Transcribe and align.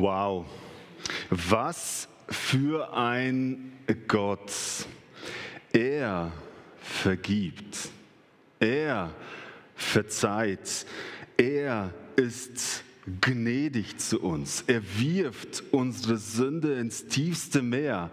Wow, 0.00 0.46
was 1.28 2.08
für 2.30 2.90
ein 2.94 3.70
Gott. 4.08 4.50
Er 5.74 6.32
vergibt, 6.80 7.90
er 8.58 9.12
verzeiht, 9.74 10.86
er 11.36 11.92
ist 12.16 12.82
gnädig 13.20 13.98
zu 13.98 14.22
uns, 14.22 14.64
er 14.66 14.80
wirft 14.98 15.64
unsere 15.70 16.16
Sünde 16.16 16.78
ins 16.78 17.04
tiefste 17.04 17.60
Meer, 17.60 18.10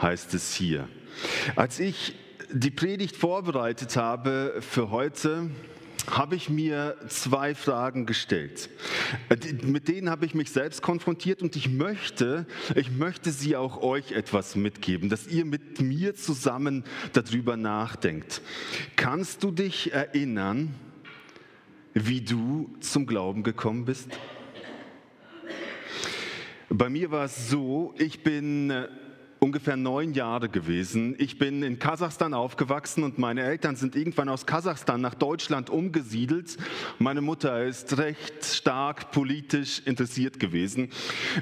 heißt 0.00 0.34
es 0.34 0.54
hier. 0.54 0.88
Als 1.56 1.80
ich 1.80 2.14
die 2.52 2.70
Predigt 2.70 3.16
vorbereitet 3.16 3.96
habe 3.96 4.58
für 4.60 4.90
heute, 4.90 5.50
habe 6.10 6.36
ich 6.36 6.50
mir 6.50 6.96
zwei 7.08 7.54
Fragen 7.54 8.06
gestellt. 8.06 8.68
Mit 9.62 9.88
denen 9.88 10.10
habe 10.10 10.26
ich 10.26 10.34
mich 10.34 10.50
selbst 10.50 10.82
konfrontiert 10.82 11.42
und 11.42 11.56
ich 11.56 11.68
möchte, 11.68 12.46
ich 12.74 12.90
möchte 12.90 13.30
sie 13.30 13.56
auch 13.56 13.82
euch 13.82 14.12
etwas 14.12 14.56
mitgeben, 14.56 15.08
dass 15.08 15.26
ihr 15.26 15.44
mit 15.44 15.80
mir 15.80 16.14
zusammen 16.14 16.84
darüber 17.12 17.56
nachdenkt. 17.56 18.42
Kannst 18.96 19.42
du 19.42 19.50
dich 19.50 19.92
erinnern, 19.92 20.74
wie 21.94 22.20
du 22.20 22.74
zum 22.80 23.06
Glauben 23.06 23.42
gekommen 23.42 23.84
bist? 23.84 24.08
Bei 26.68 26.88
mir 26.88 27.10
war 27.10 27.26
es 27.26 27.48
so, 27.48 27.94
ich 27.98 28.24
bin 28.24 28.72
ungefähr 29.44 29.76
neun 29.76 30.14
Jahre 30.14 30.48
gewesen. 30.48 31.16
Ich 31.18 31.36
bin 31.36 31.62
in 31.62 31.78
Kasachstan 31.78 32.32
aufgewachsen 32.32 33.04
und 33.04 33.18
meine 33.18 33.42
Eltern 33.42 33.76
sind 33.76 33.94
irgendwann 33.94 34.30
aus 34.30 34.46
Kasachstan 34.46 35.02
nach 35.02 35.12
Deutschland 35.12 35.68
umgesiedelt. 35.68 36.56
Meine 36.98 37.20
Mutter 37.20 37.62
ist 37.62 37.98
recht 37.98 38.42
stark 38.42 39.10
politisch 39.10 39.82
interessiert 39.84 40.40
gewesen 40.40 40.88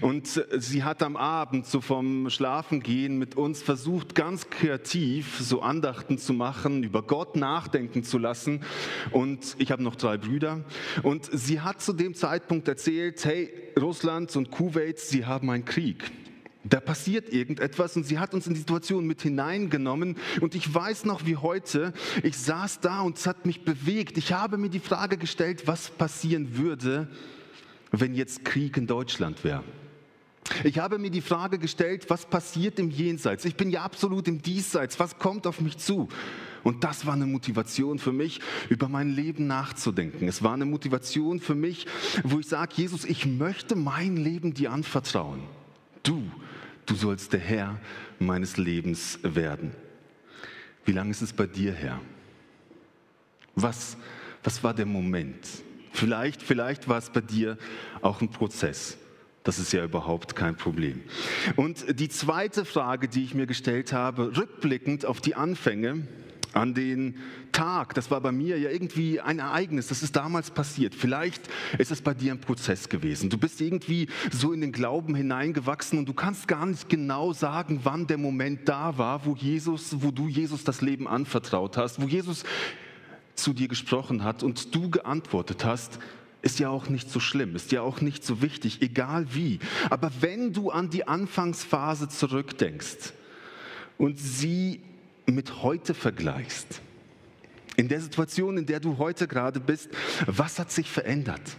und 0.01 0.45
sie 0.59 0.83
hat 0.83 1.01
am 1.05 1.17
Abend 1.17 1.65
so 1.67 1.81
vom 1.81 2.29
Schlafengehen 2.29 3.21
mit 3.21 3.37
uns 3.37 3.63
versucht, 3.63 4.17
ganz 4.17 4.51
kreativ 4.51 5.39
so 5.39 5.63
Andachten 5.63 6.19
zu 6.19 6.33
machen, 6.33 6.83
über 6.83 7.03
Gott 7.03 7.37
nachdenken 7.37 8.03
zu 8.03 8.19
lassen. 8.19 8.63
Und 9.13 9.55
ich 9.59 9.71
habe 9.71 9.85
noch 9.85 9.95
drei 9.95 10.19
Brüder 10.19 10.65
und 11.05 11.29
sie 11.33 11.61
hat 11.61 11.81
zu 11.81 11.93
dem 11.93 12.15
Zeitpunkt 12.15 12.67
erzählt, 12.67 13.25
hey, 13.25 13.53
Russland 13.81 14.35
und 14.35 14.51
Kuwait, 14.51 14.99
sie 14.99 15.25
haben 15.25 15.49
einen 15.51 15.65
Krieg. 15.65 16.11
Da 16.65 16.79
passiert 16.81 17.33
irgendetwas 17.33 17.97
und 17.97 18.05
sie 18.05 18.19
hat 18.19 18.35
uns 18.35 18.47
in 18.47 18.55
die 18.55 18.61
Situation 18.61 19.07
mit 19.07 19.23
hineingenommen. 19.23 20.17
Und 20.41 20.55
ich 20.55 20.73
weiß 20.73 21.05
noch 21.05 21.27
wie 21.27 21.37
heute, 21.37 21.93
ich 22.23 22.37
saß 22.39 22.81
da 22.81 23.01
und 23.01 23.19
es 23.19 23.27
hat 23.27 23.47
mich 23.47 23.65
bewegt. 23.65 24.17
Ich 24.17 24.33
habe 24.33 24.59
mir 24.59 24.69
die 24.69 24.81
Frage 24.81 25.17
gestellt, 25.17 25.67
was 25.67 25.91
passieren 25.91 26.57
würde, 26.57 27.09
wenn 27.91 28.15
jetzt 28.15 28.45
Krieg 28.45 28.77
in 28.77 28.87
Deutschland 28.87 29.43
wäre. 29.43 29.65
Ich 30.65 30.79
habe 30.79 30.99
mir 30.99 31.11
die 31.11 31.21
Frage 31.21 31.59
gestellt, 31.59 32.07
was 32.09 32.27
passiert 32.27 32.79
im 32.79 32.91
Jenseits? 32.91 33.45
Ich 33.45 33.57
bin 33.57 33.71
ja 33.71 33.83
absolut 33.83 34.29
im 34.29 34.43
Diesseits. 34.43 34.99
Was 34.99 35.19
kommt 35.19 35.47
auf 35.47 35.61
mich 35.61 35.79
zu? 35.79 36.09
Und 36.63 36.85
das 36.85 37.07
war 37.07 37.15
eine 37.15 37.27
Motivation 37.27 37.99
für 37.99 38.13
mich, 38.13 38.41
über 38.69 38.89
mein 38.89 39.11
Leben 39.11 39.47
nachzudenken. 39.47 40.29
Es 40.29 40.43
war 40.43 40.55
eine 40.55 40.65
Motivation 40.65 41.41
für 41.41 41.55
mich, 41.55 41.87
wo 42.23 42.39
ich 42.39 42.47
sage, 42.47 42.73
Jesus, 42.77 43.05
ich 43.05 43.27
möchte 43.27 43.75
mein 43.75 44.17
Leben 44.17 44.55
dir 44.55 44.73
anvertrauen. 44.73 45.41
Du 46.03 46.23
du 46.87 46.95
sollst 46.95 47.33
der 47.33 47.41
Herr 47.41 47.79
meines 48.19 48.57
Lebens 48.57 49.19
werden. 49.23 49.73
Wie 50.85 50.93
lange 50.93 51.11
ist 51.11 51.23
es 51.23 51.33
bei 51.33 51.47
dir 51.47 51.73
her? 51.73 52.01
Was, 53.55 53.97
was 54.43 54.65
war 54.65 54.75
der 54.75 54.87
Moment? 54.87 55.47
Vielleicht, 55.93 56.43
vielleicht 56.43 56.89
war 56.89 56.99
es 56.99 57.11
bei 57.11 57.21
dir 57.21 57.59
auch 58.01 58.21
ein 58.21 58.31
Prozess. 58.31 58.97
Das 59.45 59.59
ist 59.59 59.73
ja 59.73 59.85
überhaupt 59.85 60.37
kein 60.37 60.57
Problem. 60.57 61.03
Und 61.57 61.99
die 61.99 62.09
zweite 62.09 62.65
Frage, 62.65 63.09
die 63.09 63.25
ich 63.25 63.35
mir 63.35 63.47
gestellt 63.47 63.93
habe, 63.93 64.37
rückblickend 64.37 65.05
auf 65.05 65.21
die 65.21 65.35
Anfänge, 65.35 66.07
an 66.55 66.75
den 66.75 67.17
Tag, 67.53 67.95
das 67.95 68.11
war 68.11 68.21
bei 68.21 68.33
mir 68.33 68.59
ja 68.59 68.71
irgendwie 68.71 69.21
ein 69.21 69.39
Ereignis, 69.39 69.89
das 69.89 70.03
ist 70.03 70.17
damals 70.17 70.51
passiert. 70.51 70.95
Vielleicht 70.95 71.43
ist 71.79 71.91
es 71.91 72.03
bei 72.03 72.15
dir 72.15 72.33
ein 72.33 72.41
Prozess 72.41 72.89
gewesen. 72.89 73.31
Du 73.31 73.39
bist 73.39 73.61
irgendwie 73.61 74.09
so 74.31 74.53
in 74.53 74.61
den 74.61 74.73
Glauben 74.73 75.15
hineingewachsen 75.15 75.99
und 75.99 76.09
du 76.09 76.15
kannst 76.15 76.49
gar 76.49 76.67
nicht 76.67 76.89
genau 76.89 77.33
sagen, 77.33 77.81
wann 77.85 78.07
der 78.07 78.19
Moment 78.19 78.69
da 78.69 78.97
war, 78.99 79.27
wo 79.27 79.35
Jesus, 79.35 80.03
wo 80.03 80.11
du 80.11 80.29
Jesus 80.29 80.65
das 80.65 80.81
Leben 80.81 81.07
anvertraut 81.07 81.77
hast, 81.77 82.01
wo 82.01 82.07
Jesus 82.07 82.45
zu 83.35 83.53
dir 83.53 83.69
gesprochen 83.69 84.25
hat 84.25 84.43
und 84.43 84.75
du 84.75 84.91
geantwortet 84.91 85.65
hast, 85.65 85.99
ist 86.43 86.59
ja 86.59 86.69
auch 86.69 86.89
nicht 86.89 87.09
so 87.09 87.21
schlimm, 87.21 87.55
ist 87.55 87.73
ja 87.73 87.83
auch 87.83 88.01
nicht 88.01 88.25
so 88.25 88.43
wichtig, 88.43 88.83
egal 88.83 89.27
wie. 89.33 89.61
Aber 89.91 90.11
wenn 90.21 90.53
du 90.53 90.71
an 90.71 90.91
die 90.91 91.07
Anfangsphase 91.07 92.09
zurückdenkst 92.09 93.13
und 93.97 94.19
sie 94.19 94.83
mit 95.27 95.63
heute 95.63 95.95
vergleichst, 95.95 96.81
in 97.77 97.89
der 97.89 98.01
Situation, 98.01 98.59
in 98.59 98.67
der 98.67 98.81
du 98.81 98.99
heute 98.99 99.27
gerade 99.27 99.61
bist, 99.61 99.89
was 100.27 100.59
hat 100.59 100.71
sich 100.71 100.91
verändert? 100.91 101.57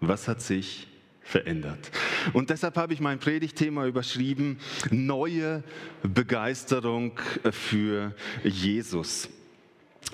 Was 0.00 0.28
hat 0.28 0.42
sich 0.42 0.88
verändert? 1.20 1.90
Und 2.32 2.50
deshalb 2.50 2.76
habe 2.76 2.92
ich 2.92 3.00
mein 3.00 3.18
Predigtthema 3.18 3.86
überschrieben, 3.86 4.58
neue 4.90 5.62
Begeisterung 6.02 7.18
für 7.52 8.14
Jesus 8.42 9.28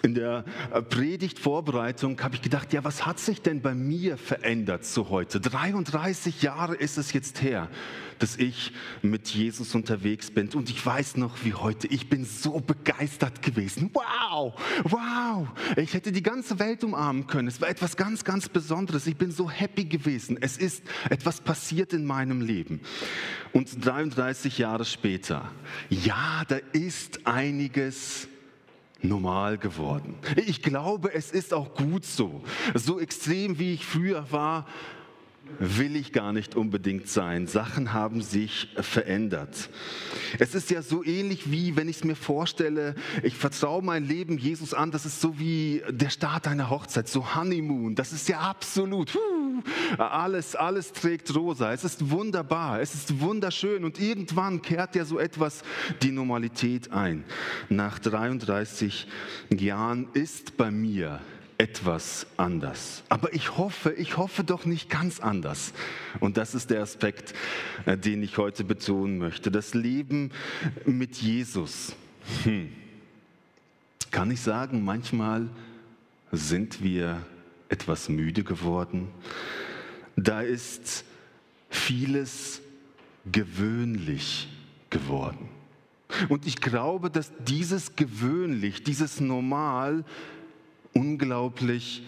in 0.06 0.14
der 0.14 0.44
äh, 0.72 0.80
Predigtvorbereitung 0.80 2.18
habe 2.22 2.36
ich 2.36 2.42
gedacht, 2.42 2.72
ja, 2.72 2.84
was 2.84 3.04
hat 3.04 3.18
sich 3.18 3.42
denn 3.42 3.60
bei 3.60 3.74
mir 3.74 4.16
verändert 4.16 4.84
zu 4.84 5.10
heute? 5.10 5.40
33 5.40 6.42
Jahre 6.42 6.76
ist 6.76 6.96
es 6.96 7.12
jetzt 7.12 7.42
her, 7.42 7.68
dass 8.20 8.36
ich 8.36 8.72
mit 9.02 9.28
Jesus 9.28 9.74
unterwegs 9.74 10.30
bin. 10.30 10.48
Und 10.54 10.70
ich 10.70 10.86
weiß 10.86 11.16
noch 11.16 11.44
wie 11.44 11.54
heute, 11.54 11.88
ich 11.88 12.08
bin 12.08 12.24
so 12.24 12.60
begeistert 12.60 13.42
gewesen. 13.42 13.90
Wow, 13.92 14.54
wow, 14.84 15.48
ich 15.76 15.92
hätte 15.92 16.12
die 16.12 16.22
ganze 16.22 16.58
Welt 16.60 16.84
umarmen 16.84 17.26
können. 17.26 17.48
Es 17.48 17.60
war 17.60 17.68
etwas 17.68 17.96
ganz, 17.96 18.22
ganz 18.22 18.48
Besonderes. 18.48 19.08
Ich 19.08 19.16
bin 19.16 19.32
so 19.32 19.50
happy 19.50 19.84
gewesen. 19.84 20.38
Es 20.40 20.56
ist 20.56 20.84
etwas 21.10 21.40
passiert 21.40 21.92
in 21.92 22.04
meinem 22.06 22.40
Leben. 22.40 22.80
Und 23.52 23.84
33 23.84 24.58
Jahre 24.58 24.84
später, 24.84 25.50
ja, 25.90 26.44
da 26.46 26.58
ist 26.72 27.26
einiges 27.26 28.28
normal 29.02 29.58
geworden. 29.58 30.16
Ich 30.46 30.62
glaube, 30.62 31.12
es 31.12 31.30
ist 31.30 31.52
auch 31.52 31.74
gut 31.74 32.04
so. 32.04 32.42
So 32.74 33.00
extrem 33.00 33.58
wie 33.58 33.74
ich 33.74 33.84
früher 33.84 34.30
war, 34.30 34.66
will 35.58 35.96
ich 35.96 36.12
gar 36.12 36.32
nicht 36.32 36.54
unbedingt 36.54 37.08
sein. 37.08 37.46
Sachen 37.46 37.92
haben 37.92 38.22
sich 38.22 38.68
verändert. 38.76 39.70
Es 40.38 40.54
ist 40.54 40.70
ja 40.70 40.82
so 40.82 41.04
ähnlich 41.04 41.50
wie, 41.50 41.76
wenn 41.76 41.88
ich 41.88 41.96
es 41.96 42.04
mir 42.04 42.16
vorstelle, 42.16 42.94
ich 43.22 43.34
vertraue 43.34 43.82
mein 43.82 44.06
Leben 44.06 44.38
Jesus 44.38 44.74
an, 44.74 44.90
das 44.90 45.06
ist 45.06 45.20
so 45.20 45.38
wie 45.38 45.82
der 45.88 46.10
Start 46.10 46.46
einer 46.46 46.70
Hochzeit, 46.70 47.08
so 47.08 47.34
Honeymoon. 47.34 47.94
Das 47.94 48.12
ist 48.12 48.28
ja 48.28 48.40
absolut, 48.40 49.16
alles, 49.98 50.54
alles 50.56 50.92
trägt 50.92 51.34
rosa. 51.34 51.72
Es 51.72 51.84
ist 51.84 52.10
wunderbar, 52.10 52.80
es 52.80 52.94
ist 52.94 53.20
wunderschön 53.20 53.84
und 53.84 54.00
irgendwann 54.00 54.62
kehrt 54.62 54.94
ja 54.94 55.04
so 55.04 55.18
etwas 55.18 55.62
die 56.02 56.12
Normalität 56.12 56.92
ein. 56.92 57.24
Nach 57.68 57.98
33 57.98 59.06
Jahren 59.50 60.08
ist 60.12 60.56
bei 60.56 60.70
mir 60.70 61.20
etwas 61.58 62.26
anders. 62.36 63.02
Aber 63.08 63.32
ich 63.32 63.56
hoffe, 63.56 63.92
ich 63.92 64.16
hoffe 64.16 64.44
doch 64.44 64.66
nicht 64.66 64.90
ganz 64.90 65.20
anders. 65.20 65.72
Und 66.20 66.36
das 66.36 66.54
ist 66.54 66.70
der 66.70 66.82
Aspekt, 66.82 67.34
äh, 67.86 67.96
den 67.96 68.22
ich 68.22 68.36
heute 68.36 68.64
betonen 68.64 69.18
möchte. 69.18 69.50
Das 69.50 69.74
Leben 69.74 70.32
mit 70.84 71.16
Jesus. 71.16 71.94
Hm. 72.44 72.72
Kann 74.10 74.30
ich 74.30 74.40
sagen, 74.40 74.84
manchmal 74.84 75.48
sind 76.32 76.82
wir 76.82 77.24
etwas 77.68 78.08
müde 78.08 78.44
geworden. 78.44 79.08
Da 80.16 80.42
ist 80.42 81.04
vieles 81.68 82.60
gewöhnlich 83.30 84.48
geworden. 84.90 85.48
Und 86.28 86.46
ich 86.46 86.60
glaube, 86.60 87.10
dass 87.10 87.32
dieses 87.44 87.96
gewöhnlich, 87.96 88.84
dieses 88.84 89.20
normal 89.20 90.04
unglaublich 90.96 92.02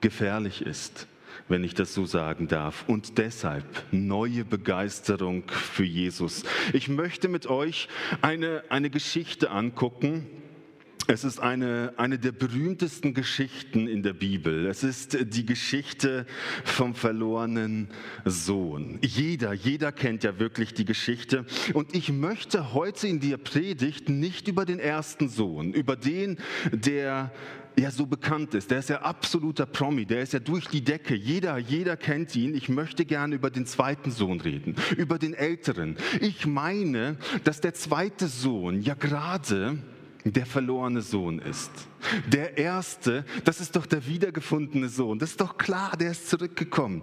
gefährlich 0.00 0.62
ist, 0.62 1.06
wenn 1.48 1.62
ich 1.62 1.74
das 1.74 1.94
so 1.94 2.04
sagen 2.04 2.48
darf. 2.48 2.84
Und 2.88 3.18
deshalb 3.18 3.64
neue 3.92 4.44
Begeisterung 4.44 5.44
für 5.48 5.84
Jesus. 5.84 6.42
Ich 6.72 6.88
möchte 6.88 7.28
mit 7.28 7.46
euch 7.46 7.88
eine, 8.22 8.64
eine 8.70 8.90
Geschichte 8.90 9.50
angucken, 9.50 10.26
es 11.08 11.22
ist 11.22 11.38
eine, 11.38 11.92
eine 11.98 12.18
der 12.18 12.32
berühmtesten 12.32 13.14
Geschichten 13.14 13.86
in 13.86 14.02
der 14.02 14.12
Bibel. 14.12 14.66
Es 14.66 14.82
ist 14.82 15.16
die 15.32 15.46
Geschichte 15.46 16.26
vom 16.64 16.96
verlorenen 16.96 17.88
Sohn. 18.24 18.98
Jeder, 19.02 19.52
jeder 19.52 19.92
kennt 19.92 20.24
ja 20.24 20.40
wirklich 20.40 20.74
die 20.74 20.84
Geschichte. 20.84 21.46
Und 21.74 21.94
ich 21.94 22.10
möchte 22.10 22.74
heute 22.74 23.06
in 23.06 23.20
der 23.20 23.36
Predigt 23.36 24.08
nicht 24.08 24.48
über 24.48 24.64
den 24.64 24.80
ersten 24.80 25.28
Sohn, 25.28 25.72
über 25.72 25.94
den, 25.94 26.38
der 26.72 27.30
ja 27.78 27.90
so 27.90 28.06
bekannt 28.06 28.54
ist, 28.54 28.70
der 28.70 28.78
ist 28.78 28.88
ja 28.88 29.02
absoluter 29.02 29.66
Promi, 29.66 30.06
der 30.06 30.22
ist 30.22 30.32
ja 30.32 30.38
durch 30.38 30.66
die 30.66 30.82
Decke, 30.82 31.14
jeder, 31.14 31.58
jeder 31.58 31.96
kennt 31.96 32.34
ihn. 32.34 32.54
Ich 32.54 32.68
möchte 32.68 33.04
gerne 33.04 33.34
über 33.34 33.50
den 33.50 33.66
zweiten 33.66 34.10
Sohn 34.10 34.40
reden, 34.40 34.76
über 34.96 35.18
den 35.18 35.34
älteren. 35.34 35.96
Ich 36.20 36.46
meine, 36.46 37.18
dass 37.44 37.60
der 37.60 37.74
zweite 37.74 38.28
Sohn 38.28 38.80
ja 38.80 38.94
gerade 38.94 39.78
der 40.24 40.46
verlorene 40.46 41.02
Sohn 41.02 41.38
ist. 41.38 41.70
Der 42.26 42.58
erste, 42.58 43.24
das 43.44 43.60
ist 43.60 43.76
doch 43.76 43.86
der 43.86 44.06
wiedergefundene 44.06 44.88
Sohn. 44.88 45.18
Das 45.18 45.30
ist 45.30 45.40
doch 45.40 45.56
klar, 45.56 45.96
der 45.96 46.10
ist 46.10 46.28
zurückgekommen. 46.28 47.02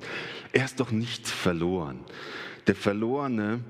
Er 0.52 0.66
ist 0.66 0.80
doch 0.80 0.92
nicht 0.92 1.28
verloren. 1.28 2.00
Der 2.68 2.76
verlorene, 2.76 3.62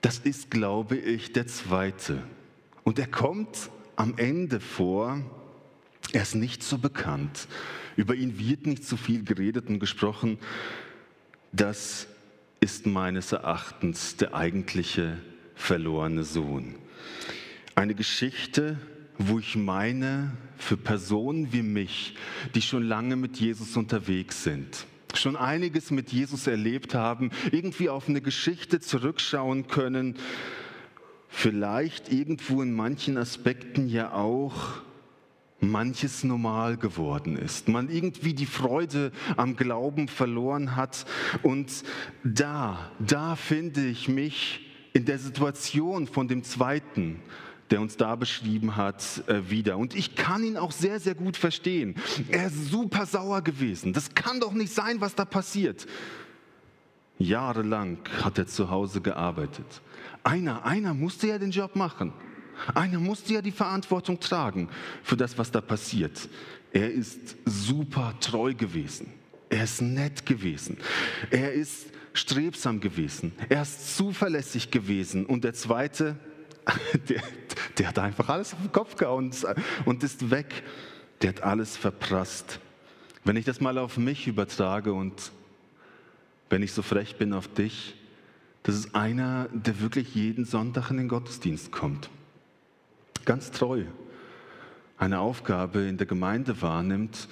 das 0.00 0.18
ist, 0.18 0.50
glaube 0.50 0.96
ich, 0.96 1.32
der 1.32 1.46
zweite. 1.46 2.22
Und 2.82 2.98
er 2.98 3.06
kommt 3.06 3.70
am 3.94 4.14
Ende 4.16 4.58
vor 4.58 5.20
er 6.12 6.22
ist 6.22 6.34
nicht 6.34 6.62
so 6.62 6.78
bekannt. 6.78 7.48
Über 7.96 8.14
ihn 8.14 8.38
wird 8.38 8.66
nicht 8.66 8.84
so 8.84 8.96
viel 8.96 9.24
geredet 9.24 9.68
und 9.68 9.78
gesprochen. 9.78 10.38
Das 11.52 12.06
ist 12.60 12.86
meines 12.86 13.32
Erachtens 13.32 14.16
der 14.16 14.34
eigentliche 14.34 15.18
verlorene 15.54 16.24
Sohn. 16.24 16.76
Eine 17.74 17.94
Geschichte, 17.94 18.78
wo 19.18 19.38
ich 19.38 19.56
meine, 19.56 20.32
für 20.56 20.76
Personen 20.76 21.52
wie 21.52 21.62
mich, 21.62 22.14
die 22.54 22.62
schon 22.62 22.82
lange 22.82 23.16
mit 23.16 23.38
Jesus 23.38 23.76
unterwegs 23.76 24.44
sind, 24.44 24.86
schon 25.14 25.36
einiges 25.36 25.90
mit 25.90 26.12
Jesus 26.12 26.46
erlebt 26.46 26.94
haben, 26.94 27.30
irgendwie 27.50 27.88
auf 27.88 28.08
eine 28.08 28.20
Geschichte 28.20 28.80
zurückschauen 28.80 29.66
können, 29.66 30.16
vielleicht 31.28 32.12
irgendwo 32.12 32.62
in 32.62 32.72
manchen 32.74 33.16
Aspekten 33.16 33.88
ja 33.88 34.12
auch 34.12 34.82
manches 35.60 36.24
normal 36.24 36.76
geworden 36.76 37.36
ist, 37.36 37.68
man 37.68 37.88
irgendwie 37.88 38.34
die 38.34 38.46
Freude 38.46 39.12
am 39.36 39.56
Glauben 39.56 40.08
verloren 40.08 40.76
hat. 40.76 41.06
Und 41.42 41.84
da, 42.24 42.90
da 42.98 43.36
finde 43.36 43.86
ich 43.86 44.08
mich 44.08 44.66
in 44.92 45.04
der 45.04 45.18
Situation 45.18 46.06
von 46.06 46.28
dem 46.28 46.42
Zweiten, 46.42 47.20
der 47.70 47.80
uns 47.80 47.96
da 47.96 48.16
beschrieben 48.16 48.76
hat, 48.76 49.22
äh, 49.28 49.48
wieder. 49.48 49.78
Und 49.78 49.94
ich 49.94 50.16
kann 50.16 50.42
ihn 50.42 50.56
auch 50.56 50.72
sehr, 50.72 50.98
sehr 50.98 51.14
gut 51.14 51.36
verstehen. 51.36 51.94
Er 52.28 52.46
ist 52.46 52.70
super 52.70 53.06
sauer 53.06 53.42
gewesen. 53.42 53.92
Das 53.92 54.14
kann 54.14 54.40
doch 54.40 54.52
nicht 54.52 54.72
sein, 54.72 55.00
was 55.00 55.14
da 55.14 55.24
passiert. 55.24 55.86
Jahrelang 57.18 57.98
hat 58.22 58.38
er 58.38 58.46
zu 58.46 58.70
Hause 58.70 59.00
gearbeitet. 59.00 59.82
Einer, 60.24 60.64
einer 60.64 60.94
musste 60.94 61.28
ja 61.28 61.38
den 61.38 61.50
Job 61.50 61.76
machen. 61.76 62.12
Einer 62.74 62.98
musste 62.98 63.34
ja 63.34 63.42
die 63.42 63.50
Verantwortung 63.50 64.20
tragen 64.20 64.68
für 65.02 65.16
das, 65.16 65.36
was 65.38 65.50
da 65.50 65.60
passiert. 65.60 66.28
Er 66.72 66.90
ist 66.90 67.36
super 67.44 68.14
treu 68.20 68.54
gewesen. 68.54 69.12
Er 69.48 69.64
ist 69.64 69.82
nett 69.82 70.24
gewesen. 70.24 70.78
Er 71.30 71.52
ist 71.52 71.86
strebsam 72.12 72.80
gewesen. 72.80 73.32
Er 73.48 73.62
ist 73.62 73.96
zuverlässig 73.96 74.70
gewesen. 74.70 75.26
Und 75.26 75.42
der 75.44 75.54
zweite, 75.54 76.16
der, 77.08 77.22
der 77.78 77.88
hat 77.88 77.98
einfach 77.98 78.28
alles 78.28 78.52
auf 78.52 78.60
den 78.60 78.72
Kopf 78.72 78.96
gehauen 78.96 79.32
und 79.84 80.02
ist 80.04 80.30
weg. 80.30 80.62
Der 81.22 81.30
hat 81.30 81.42
alles 81.42 81.76
verprasst. 81.76 82.60
Wenn 83.24 83.36
ich 83.36 83.44
das 83.44 83.60
mal 83.60 83.76
auf 83.78 83.98
mich 83.98 84.26
übertrage 84.28 84.92
und 84.92 85.32
wenn 86.48 86.62
ich 86.62 86.72
so 86.72 86.82
frech 86.82 87.16
bin 87.16 87.32
auf 87.32 87.48
dich, 87.48 87.96
das 88.62 88.76
ist 88.76 88.94
einer, 88.94 89.48
der 89.52 89.80
wirklich 89.80 90.14
jeden 90.14 90.44
Sonntag 90.44 90.90
in 90.90 90.98
den 90.98 91.08
Gottesdienst 91.08 91.72
kommt 91.72 92.10
ganz 93.30 93.52
treu 93.52 93.84
eine 94.98 95.20
Aufgabe 95.20 95.82
in 95.82 95.96
der 95.96 96.08
Gemeinde 96.08 96.60
wahrnimmt, 96.62 97.28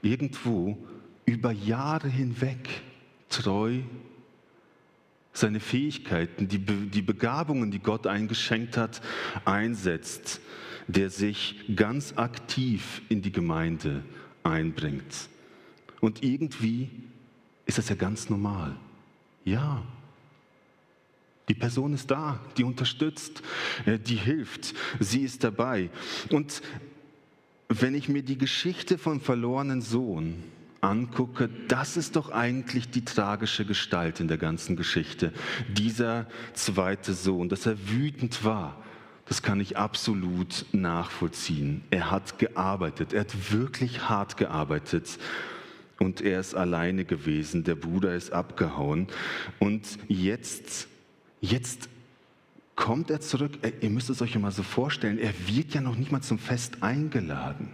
irgendwo 0.00 0.78
über 1.26 1.52
Jahre 1.52 2.08
hinweg 2.08 2.80
treu 3.28 3.80
seine 5.34 5.60
Fähigkeiten, 5.60 6.48
die, 6.48 6.56
Be 6.56 6.72
die 6.72 7.02
Begabungen, 7.02 7.70
die 7.70 7.80
Gott 7.80 8.06
eingeschenkt 8.06 8.78
hat, 8.78 9.02
einsetzt, 9.44 10.40
der 10.88 11.10
sich 11.10 11.62
ganz 11.76 12.14
aktiv 12.16 13.02
in 13.10 13.20
die 13.20 13.32
Gemeinde 13.32 14.04
einbringt. 14.42 15.28
Und 16.00 16.24
irgendwie 16.24 16.88
ist 17.66 17.76
das 17.76 17.90
ja 17.90 17.94
ganz 17.94 18.30
normal. 18.30 18.74
Ja, 19.44 19.82
die 21.48 21.54
Person 21.54 21.94
ist 21.94 22.10
da, 22.10 22.40
die 22.56 22.64
unterstützt, 22.64 23.42
äh, 23.86 23.98
die 23.98 24.16
hilft, 24.16 24.74
sie 25.00 25.22
ist 25.22 25.44
dabei. 25.44 25.90
Und 26.30 26.62
wenn 27.68 27.94
ich 27.94 28.08
mir 28.08 28.22
die 28.22 28.38
Geschichte 28.38 28.98
vom 28.98 29.20
verlorenen 29.20 29.82
Sohn 29.82 30.42
angucke, 30.80 31.48
das 31.68 31.96
ist 31.96 32.16
doch 32.16 32.30
eigentlich 32.30 32.90
die 32.90 33.04
tragische 33.04 33.64
Gestalt 33.64 34.20
in 34.20 34.28
der 34.28 34.38
ganzen 34.38 34.76
Geschichte. 34.76 35.32
Dieser 35.68 36.26
zweite 36.54 37.14
Sohn, 37.14 37.48
dass 37.48 37.66
er 37.66 37.88
wütend 37.88 38.44
war, 38.44 38.76
das 39.26 39.42
kann 39.42 39.60
ich 39.60 39.76
absolut 39.76 40.66
nachvollziehen. 40.72 41.82
Er 41.90 42.10
hat 42.10 42.38
gearbeitet, 42.38 43.12
er 43.12 43.20
hat 43.20 43.52
wirklich 43.52 44.08
hart 44.08 44.36
gearbeitet 44.36 45.18
und 45.98 46.20
er 46.20 46.40
ist 46.40 46.54
alleine 46.54 47.04
gewesen, 47.04 47.64
der 47.64 47.76
Bruder 47.76 48.14
ist 48.14 48.32
abgehauen 48.32 49.06
und 49.60 49.98
jetzt 50.08 50.88
Jetzt 51.42 51.88
kommt 52.76 53.10
er 53.10 53.20
zurück. 53.20 53.58
Ihr 53.80 53.90
müsst 53.90 54.08
es 54.08 54.22
euch 54.22 54.38
mal 54.38 54.52
so 54.52 54.62
vorstellen, 54.62 55.18
er 55.18 55.34
wird 55.46 55.74
ja 55.74 55.80
noch 55.80 55.96
nicht 55.96 56.12
mal 56.12 56.22
zum 56.22 56.38
Fest 56.38 56.82
eingeladen. 56.82 57.70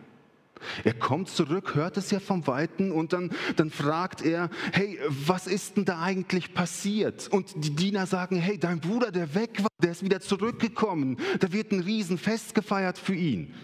Er 0.82 0.94
kommt 0.94 1.28
zurück, 1.28 1.76
hört 1.76 1.96
es 1.98 2.10
ja 2.10 2.18
vom 2.18 2.46
Weiten 2.48 2.90
und 2.90 3.12
dann, 3.12 3.30
dann 3.56 3.70
fragt 3.70 4.24
er, 4.24 4.50
hey, 4.72 4.98
was 5.08 5.46
ist 5.46 5.76
denn 5.76 5.84
da 5.84 6.00
eigentlich 6.00 6.52
passiert? 6.54 7.28
Und 7.28 7.64
die 7.64 7.76
Diener 7.76 8.06
sagen, 8.06 8.36
hey, 8.36 8.58
dein 8.58 8.80
Bruder, 8.80 9.12
der 9.12 9.34
weg 9.36 9.62
war, 9.62 9.68
der 9.80 9.92
ist 9.92 10.02
wieder 10.02 10.20
zurückgekommen. 10.20 11.18
Da 11.38 11.52
wird 11.52 11.70
ein 11.70 11.80
Riesenfest 11.80 12.54
gefeiert 12.54 12.98
für 12.98 13.14
ihn. 13.14 13.54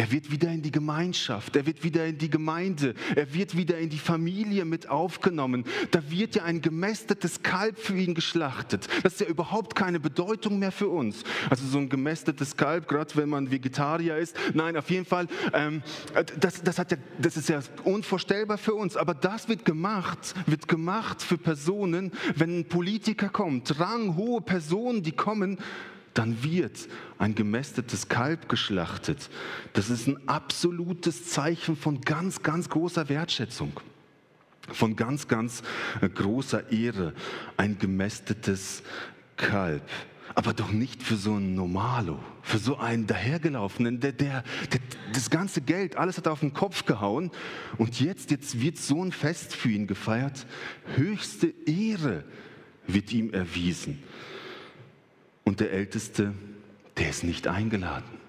Er 0.00 0.10
wird 0.10 0.30
wieder 0.30 0.50
in 0.50 0.62
die 0.62 0.70
Gemeinschaft, 0.70 1.56
er 1.56 1.66
wird 1.66 1.84
wieder 1.84 2.06
in 2.06 2.16
die 2.16 2.30
Gemeinde, 2.30 2.94
er 3.14 3.34
wird 3.34 3.54
wieder 3.54 3.76
in 3.76 3.90
die 3.90 3.98
Familie 3.98 4.64
mit 4.64 4.88
aufgenommen. 4.88 5.66
Da 5.90 6.10
wird 6.10 6.36
ja 6.36 6.44
ein 6.44 6.62
gemästetes 6.62 7.42
Kalb 7.42 7.78
für 7.78 7.94
ihn 7.94 8.14
geschlachtet. 8.14 8.88
Das 9.02 9.12
ist 9.12 9.20
ja 9.20 9.26
überhaupt 9.26 9.76
keine 9.76 10.00
Bedeutung 10.00 10.58
mehr 10.58 10.72
für 10.72 10.88
uns. 10.88 11.22
Also 11.50 11.66
so 11.66 11.76
ein 11.76 11.90
gemästetes 11.90 12.56
Kalb, 12.56 12.88
gerade 12.88 13.14
wenn 13.16 13.28
man 13.28 13.50
Vegetarier 13.50 14.16
ist. 14.16 14.34
Nein, 14.54 14.74
auf 14.78 14.88
jeden 14.88 15.04
Fall, 15.04 15.28
ähm, 15.52 15.82
das, 16.38 16.62
das, 16.62 16.78
hat 16.78 16.92
ja, 16.92 16.96
das 17.18 17.36
ist 17.36 17.50
ja 17.50 17.60
unvorstellbar 17.84 18.56
für 18.56 18.72
uns. 18.72 18.96
Aber 18.96 19.12
das 19.12 19.50
wird 19.50 19.66
gemacht, 19.66 20.34
wird 20.46 20.66
gemacht 20.66 21.20
für 21.20 21.36
Personen, 21.36 22.10
wenn 22.36 22.60
ein 22.60 22.64
Politiker 22.64 23.28
kommt, 23.28 23.78
ranghohe 23.78 24.40
Personen, 24.40 25.02
die 25.02 25.12
kommen 25.12 25.58
dann 26.14 26.42
wird 26.42 26.88
ein 27.18 27.34
gemästetes 27.34 28.08
Kalb 28.08 28.48
geschlachtet. 28.48 29.30
Das 29.72 29.90
ist 29.90 30.06
ein 30.06 30.28
absolutes 30.28 31.26
Zeichen 31.30 31.76
von 31.76 32.00
ganz, 32.00 32.42
ganz 32.42 32.68
großer 32.68 33.08
Wertschätzung, 33.08 33.72
von 34.72 34.96
ganz, 34.96 35.28
ganz 35.28 35.62
äh, 36.00 36.08
großer 36.08 36.72
Ehre. 36.72 37.14
Ein 37.56 37.78
gemästetes 37.78 38.82
Kalb. 39.36 39.82
Aber 40.34 40.52
doch 40.52 40.70
nicht 40.70 41.02
für 41.02 41.16
so 41.16 41.34
einen 41.34 41.54
Normalo, 41.54 42.18
für 42.42 42.58
so 42.58 42.78
einen 42.78 43.06
dahergelaufenen, 43.06 43.98
der, 44.00 44.12
der, 44.12 44.44
der 44.72 44.80
das 45.12 45.28
ganze 45.28 45.60
Geld, 45.60 45.96
alles 45.96 46.18
hat 46.18 46.26
er 46.26 46.32
auf 46.32 46.40
den 46.40 46.54
Kopf 46.54 46.86
gehauen 46.86 47.32
und 47.78 48.00
jetzt, 48.00 48.30
jetzt 48.30 48.60
wird 48.60 48.78
so 48.78 49.04
ein 49.04 49.10
Fest 49.10 49.54
für 49.56 49.70
ihn 49.70 49.88
gefeiert. 49.88 50.46
Höchste 50.94 51.52
Ehre 51.66 52.24
wird 52.86 53.12
ihm 53.12 53.32
erwiesen. 53.32 54.02
Und 55.44 55.60
der 55.60 55.72
Älteste, 55.72 56.34
der 56.96 57.10
ist 57.10 57.24
nicht 57.24 57.46
eingeladen. 57.46 58.20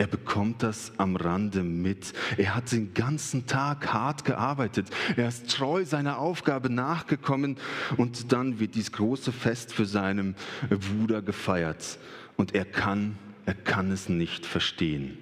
Er 0.00 0.06
bekommt 0.06 0.62
das 0.62 0.92
am 0.96 1.14
Rande 1.14 1.62
mit. 1.62 2.14
Er 2.38 2.54
hat 2.54 2.72
den 2.72 2.94
ganzen 2.94 3.46
Tag 3.46 3.92
hart 3.92 4.24
gearbeitet. 4.24 4.88
Er 5.14 5.28
ist 5.28 5.50
treu 5.50 5.84
seiner 5.84 6.18
Aufgabe 6.18 6.70
nachgekommen 6.70 7.58
und 7.98 8.32
dann 8.32 8.60
wird 8.60 8.76
dieses 8.76 8.92
große 8.92 9.30
Fest 9.30 9.74
für 9.74 9.84
seinen 9.84 10.36
Bruder 10.70 11.20
gefeiert. 11.20 11.98
Und 12.36 12.54
er 12.54 12.64
kann, 12.64 13.18
er 13.44 13.52
kann 13.52 13.90
es 13.90 14.08
nicht 14.08 14.46
verstehen. 14.46 15.18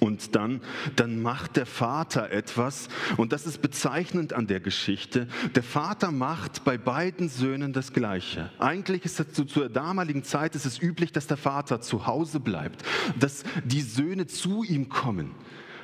Und 0.00 0.34
dann, 0.34 0.60
dann 0.96 1.22
macht 1.22 1.56
der 1.56 1.66
Vater 1.66 2.30
etwas, 2.30 2.88
und 3.16 3.32
das 3.32 3.46
ist 3.46 3.62
bezeichnend 3.62 4.32
an 4.32 4.46
der 4.46 4.60
Geschichte. 4.60 5.28
Der 5.54 5.62
Vater 5.62 6.10
macht 6.10 6.64
bei 6.64 6.76
beiden 6.76 7.28
Söhnen 7.28 7.72
das 7.72 7.92
Gleiche. 7.92 8.50
Eigentlich 8.58 9.04
ist 9.04 9.20
es 9.20 9.32
zu, 9.32 9.44
zur 9.44 9.68
damaligen 9.68 10.24
Zeit 10.24 10.54
ist 10.54 10.66
es 10.66 10.80
üblich, 10.80 11.12
dass 11.12 11.26
der 11.26 11.36
Vater 11.36 11.80
zu 11.80 12.06
Hause 12.06 12.40
bleibt, 12.40 12.84
dass 13.18 13.44
die 13.64 13.82
Söhne 13.82 14.26
zu 14.26 14.64
ihm 14.64 14.88
kommen. 14.88 15.32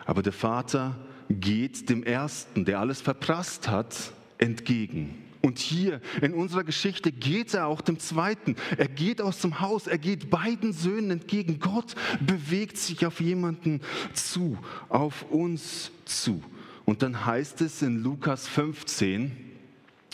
Aber 0.05 0.23
der 0.23 0.33
Vater 0.33 0.97
geht 1.29 1.89
dem 1.89 2.03
Ersten, 2.03 2.65
der 2.65 2.81
alles 2.81 3.01
verprasst 3.01 3.69
hat, 3.69 4.13
entgegen 4.39 5.32
Und 5.43 5.59
hier 5.59 6.01
in 6.21 6.35
unserer 6.35 6.63
Geschichte 6.63 7.11
geht 7.11 7.53
er 7.53 7.67
auch 7.67 7.81
dem 7.81 7.99
Zweiten. 7.99 8.55
Er 8.79 8.89
geht 8.89 9.21
aus 9.21 9.41
dem 9.41 9.61
Haus, 9.61 9.89
er 9.89 9.99
geht 9.99 10.31
beiden 10.31 10.73
Söhnen 10.73 11.11
entgegen. 11.11 11.59
Gott 11.59 11.97
bewegt 12.21 12.79
sich 12.79 13.05
auf 13.05 13.21
jemanden 13.21 13.81
zu, 14.15 14.57
auf 14.89 15.25
uns 15.31 15.91
zu. 16.05 16.43
Und 16.85 17.03
dann 17.03 17.27
heißt 17.27 17.61
es 17.61 17.83
in 17.83 18.03
Lukas 18.03 18.47
15, 18.47 19.33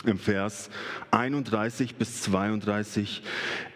im 0.05 0.17
Vers 0.17 0.69
31 1.11 1.95
bis 1.95 2.23
32, 2.23 3.21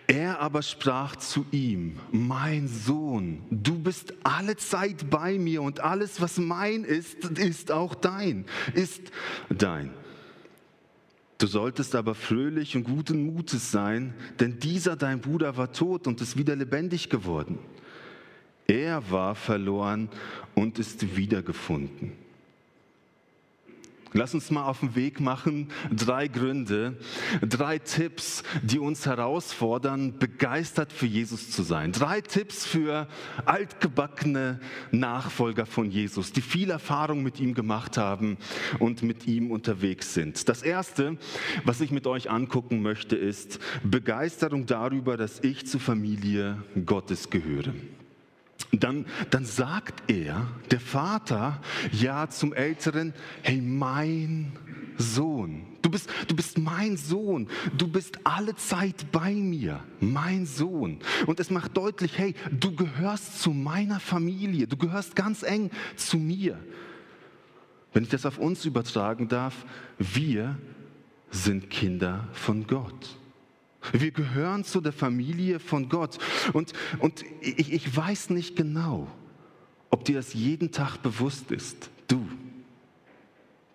er 0.07 0.39
aber 0.39 0.61
sprach 0.61 1.15
zu 1.15 1.45
ihm, 1.51 1.97
mein 2.11 2.67
Sohn, 2.67 3.43
du 3.49 3.77
bist 3.77 4.13
alle 4.23 4.57
Zeit 4.57 5.09
bei 5.09 5.37
mir 5.37 5.61
und 5.61 5.79
alles, 5.79 6.19
was 6.19 6.37
mein 6.37 6.83
ist, 6.83 7.25
ist 7.37 7.71
auch 7.71 7.95
dein, 7.95 8.45
ist 8.73 9.11
dein. 9.49 9.91
Du 11.43 11.47
solltest 11.47 11.93
aber 11.95 12.15
fröhlich 12.15 12.77
und 12.77 12.85
guten 12.85 13.25
Mutes 13.25 13.69
sein, 13.69 14.13
denn 14.39 14.59
dieser 14.59 14.95
dein 14.95 15.19
Bruder 15.19 15.57
war 15.57 15.73
tot 15.73 16.07
und 16.07 16.21
ist 16.21 16.37
wieder 16.37 16.55
lebendig 16.55 17.09
geworden. 17.09 17.59
Er 18.65 19.11
war 19.11 19.35
verloren 19.35 20.07
und 20.55 20.79
ist 20.79 21.17
wiedergefunden. 21.17 22.13
Lass 24.13 24.33
uns 24.33 24.51
mal 24.51 24.63
auf 24.63 24.79
den 24.79 24.95
Weg 24.95 25.19
machen. 25.19 25.69
Drei 25.91 26.27
Gründe, 26.27 26.97
drei 27.41 27.79
Tipps, 27.79 28.43
die 28.61 28.77
uns 28.77 29.05
herausfordern, 29.05 30.19
begeistert 30.19 30.93
für 30.93 31.07
Jesus 31.07 31.49
zu 31.49 31.63
sein. 31.63 31.91
Drei 31.91 32.21
Tipps 32.21 32.65
für 32.65 33.07
altgebackene 33.45 34.59
Nachfolger 34.91 35.65
von 35.65 35.89
Jesus, 35.89 36.31
die 36.31 36.41
viel 36.41 36.69
Erfahrung 36.69 37.23
mit 37.23 37.39
ihm 37.39 37.55
gemacht 37.55 37.97
haben 37.97 38.37
und 38.79 39.01
mit 39.01 39.25
ihm 39.27 39.51
unterwegs 39.51 40.13
sind. 40.13 40.47
Das 40.47 40.61
erste, 40.61 41.17
was 41.65 41.81
ich 41.81 41.89
mit 41.89 42.05
euch 42.05 42.29
angucken 42.29 42.81
möchte, 42.83 43.15
ist 43.15 43.59
Begeisterung 43.83 44.67
darüber, 44.67 45.17
dass 45.17 45.39
ich 45.39 45.65
zur 45.65 45.79
Familie 45.79 46.63
Gottes 46.85 47.29
gehöre 47.29 47.73
dann, 48.79 49.05
dann 49.29 49.45
sagt 49.45 50.09
er, 50.09 50.47
der 50.71 50.79
Vater, 50.79 51.61
ja 51.91 52.29
zum 52.29 52.53
Älteren, 52.53 53.13
hey 53.43 53.61
mein 53.61 54.53
Sohn, 54.97 55.65
du 55.81 55.89
bist, 55.89 56.09
du 56.27 56.35
bist 56.35 56.57
mein 56.57 56.97
Sohn, 56.97 57.47
du 57.77 57.87
bist 57.87 58.19
alle 58.23 58.55
Zeit 58.55 59.11
bei 59.11 59.33
mir, 59.33 59.83
mein 59.99 60.45
Sohn. 60.45 60.99
Und 61.27 61.39
es 61.39 61.49
macht 61.49 61.77
deutlich, 61.77 62.17
hey, 62.17 62.35
du 62.51 62.75
gehörst 62.75 63.41
zu 63.41 63.51
meiner 63.51 63.99
Familie, 63.99 64.67
du 64.67 64.77
gehörst 64.77 65.15
ganz 65.15 65.43
eng 65.43 65.69
zu 65.95 66.17
mir. 66.17 66.57
Wenn 67.93 68.03
ich 68.03 68.09
das 68.09 68.25
auf 68.25 68.39
uns 68.39 68.65
übertragen 68.65 69.27
darf, 69.27 69.65
wir 69.99 70.57
sind 71.29 71.69
Kinder 71.69 72.27
von 72.33 72.65
Gott. 72.65 73.19
Wir 73.91 74.11
gehören 74.11 74.63
zu 74.63 74.81
der 74.81 74.93
Familie 74.93 75.59
von 75.59 75.89
Gott. 75.89 76.17
Und, 76.53 76.73
und 76.99 77.23
ich, 77.41 77.73
ich 77.73 77.95
weiß 77.95 78.29
nicht 78.29 78.55
genau, 78.55 79.07
ob 79.89 80.05
dir 80.05 80.15
das 80.15 80.33
jeden 80.33 80.71
Tag 80.71 80.97
bewusst 80.97 81.51
ist. 81.51 81.89
Du 82.07 82.27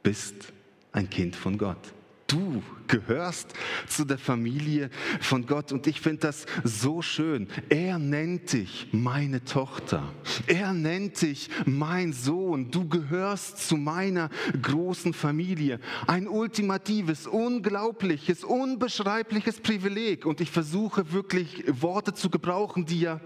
bist 0.02 0.52
ein 0.92 1.10
Kind 1.10 1.36
von 1.36 1.58
Gott 1.58 1.92
du 2.28 2.62
gehörst 2.86 3.54
zu 3.88 4.04
der 4.04 4.18
Familie 4.18 4.90
von 5.20 5.46
Gott. 5.46 5.72
Und 5.72 5.86
ich 5.86 6.00
finde 6.00 6.20
das 6.20 6.46
so 6.62 7.02
schön. 7.02 7.48
Er 7.68 7.98
nennt 7.98 8.52
dich 8.52 8.88
meine 8.92 9.44
Tochter. 9.44 10.12
Er 10.46 10.72
nennt 10.72 11.20
dich 11.20 11.50
mein 11.66 12.12
Sohn. 12.12 12.70
Du 12.70 12.88
gehörst 12.88 13.66
zu 13.66 13.76
meiner 13.76 14.30
großen 14.62 15.12
Familie. 15.12 15.80
Ein 16.06 16.28
ultimatives, 16.28 17.26
unglaubliches, 17.26 18.44
unbeschreibliches 18.44 19.60
Privileg. 19.60 20.24
Und 20.24 20.40
ich 20.40 20.50
versuche 20.50 21.12
wirklich 21.12 21.64
Worte 21.68 22.14
zu 22.14 22.30
gebrauchen, 22.30 22.86
die 22.86 23.00
ja 23.00 23.20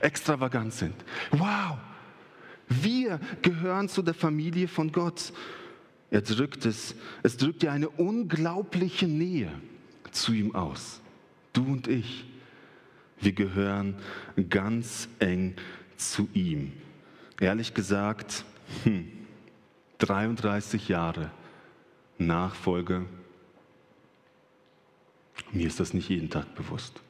extravagant 0.00 0.72
sind. 0.72 0.94
Wow! 1.30 1.78
Wir 2.68 3.20
gehören 3.42 3.88
zu 3.88 4.00
der 4.00 4.14
Familie 4.14 4.66
von 4.66 4.90
Gott. 4.90 5.32
Er 6.12 6.20
drückt 6.20 6.66
es, 6.66 6.94
es 7.22 7.38
drückt 7.38 7.62
dir 7.62 7.72
eine 7.72 7.88
unglaubliche 7.88 9.06
Nähe 9.06 9.50
zu 10.10 10.34
ihm 10.34 10.54
aus. 10.54 11.00
Du 11.54 11.64
und 11.64 11.88
ich, 11.88 12.26
wir 13.18 13.32
gehören 13.32 13.96
ganz 14.50 15.08
eng 15.20 15.54
zu 15.96 16.28
ihm. 16.34 16.74
Ehrlich 17.40 17.72
gesagt, 17.72 18.44
hm, 18.84 19.10
33 19.96 20.86
Jahre 20.88 21.30
Nachfolge, 22.18 23.06
mir 25.50 25.66
ist 25.66 25.80
das 25.80 25.94
nicht 25.94 26.10
jeden 26.10 26.28
Tag 26.28 26.54
bewusst. 26.54 27.00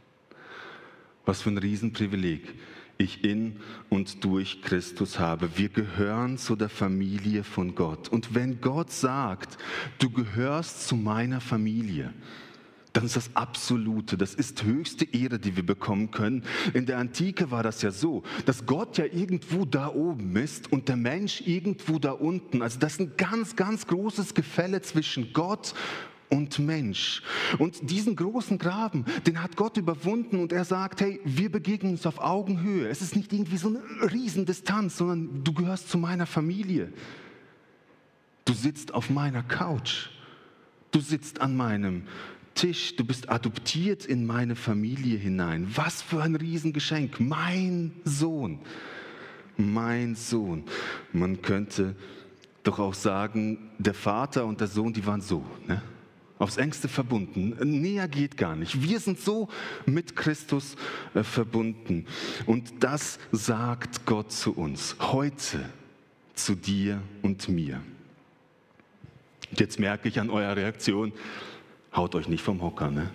Was 1.25 1.43
für 1.43 1.51
ein 1.51 1.59
Riesenprivileg 1.59 2.55
ich 3.03 3.25
in 3.25 3.57
und 3.89 4.25
durch 4.25 4.63
Christus 4.63 5.19
habe. 5.19 5.57
Wir 5.57 5.69
gehören 5.69 6.39
zu 6.39 6.57
der 6.57 6.69
Familie 6.69 7.45
von 7.45 7.75
Gott. 7.75 8.09
Und 8.09 8.35
wenn 8.35 8.61
Gott 8.61 8.91
sagt, 8.91 9.59
du 9.99 10.11
gehörst 10.11 10.87
zu 10.87 10.97
meiner 10.97 11.41
Familie, 11.41 12.13
dann 12.93 13.05
ist 13.05 13.17
das 13.17 13.35
absolute, 13.35 14.19
das 14.19 14.35
ist 14.35 14.65
höchste 14.65 15.07
Ehre, 15.15 15.39
die 15.39 15.57
wir 15.57 15.65
bekommen 15.65 16.11
können. 16.11 16.45
In 16.75 16.87
der 16.87 16.99
Antike 16.99 17.51
war 17.51 17.63
das 17.63 17.83
ja 17.83 17.91
so, 17.91 18.23
dass 18.45 18.67
Gott 18.67 18.99
ja 18.99 19.07
irgendwo 19.07 19.65
da 19.65 19.89
oben 19.89 20.37
ist 20.37 20.71
und 20.71 20.89
der 20.89 20.97
Mensch 20.97 21.43
irgendwo 21.47 21.99
da 21.99 22.13
unten. 22.13 22.63
Also 22.63 22.79
das 22.79 22.95
ist 22.95 23.01
ein 23.01 23.13
ganz, 23.17 23.57
ganz 23.57 23.87
großes 23.87 24.35
Gefälle 24.35 24.83
zwischen 24.83 25.33
Gott 25.33 25.75
und 26.33 26.59
Mensch. 26.59 27.23
Und 27.59 27.91
diesen 27.91 28.17
großen 28.17 28.57
Graben, 28.57 29.05
den 29.27 29.43
hat 29.43 29.55
Gott 29.55 29.77
überwunden 29.77 30.41
und 30.41 30.51
er 30.51 30.65
sagt, 30.65 31.03
hey, 31.03 31.21
wir 31.25 31.53
begegnen 31.53 31.93
uns 31.93 32.07
auf 32.07 32.19
Augenhöhe. 32.21 32.89
Es 32.89 33.03
ist 33.03 33.15
nicht 33.15 33.35
irgendwie 33.35 33.59
so 33.59 33.69
eine 33.69 33.83
Riesendistanz, 34.11 34.97
sondern 34.97 35.45
du 35.45 35.53
gehörst 35.53 35.91
zu 35.91 35.99
meiner 35.99 36.25
Familie. 36.25 36.91
Du 38.47 38.55
sitzt 38.55 38.95
auf 38.95 39.11
meiner 39.11 39.43
Couch. 39.43 40.09
Du 40.91 41.01
sitzt 41.01 41.43
an 41.43 41.55
meinem 41.55 42.05
Tisch. 42.55 42.97
Du 42.97 43.05
bist 43.05 43.29
adoptiert 43.29 44.07
in 44.07 44.25
meine 44.25 44.57
Familie 44.57 45.19
hinein. 45.19 45.69
Was 45.75 46.01
für 46.01 46.23
ein 46.23 46.35
Riesengeschenk. 46.35 47.21
Mein 47.21 47.93
Sohn. 48.05 48.61
Mein 49.59 50.15
Sohn. 50.15 50.65
Man 51.13 51.43
könnte 51.43 51.95
doch 52.63 52.79
auch 52.79 52.95
sagen, 52.95 53.71
der 53.79 53.95
Vater 53.95 54.47
und 54.47 54.61
der 54.61 54.69
Sohn, 54.69 54.95
die 54.95 55.05
waren 55.05 55.21
so. 55.21 55.45
Ne? 55.67 55.83
Aufs 56.39 56.57
engste 56.57 56.89
verbunden. 56.89 57.57
Näher 57.63 58.09
geht 58.09 58.37
gar 58.37 58.57
nicht. 58.57 58.83
Wir 58.83 59.01
sind 59.01 59.21
so 59.21 59.49
mit 59.87 60.17
Christus 60.17 60.77
äh, 61.15 61.23
verbunden. 61.23 62.07
Und 62.47 62.83
das 62.83 63.19
sagt 63.31 64.07
Gott 64.07 64.33
zu 64.33 64.53
uns 64.53 64.97
heute, 65.01 65.65
zu 66.35 66.55
dir 66.55 67.01
und 67.23 67.49
mir. 67.49 67.81
Und 69.51 69.61
jetzt 69.61 69.79
merke 69.79 70.09
ich 70.09 70.19
an 70.19 70.31
eurer 70.31 70.57
Reaktion, 70.57 71.13
haut 71.95 72.15
euch 72.15 72.27
nicht 72.29 72.43
vom 72.43 72.63
Hocker, 72.63 72.91
ne? 72.91 73.11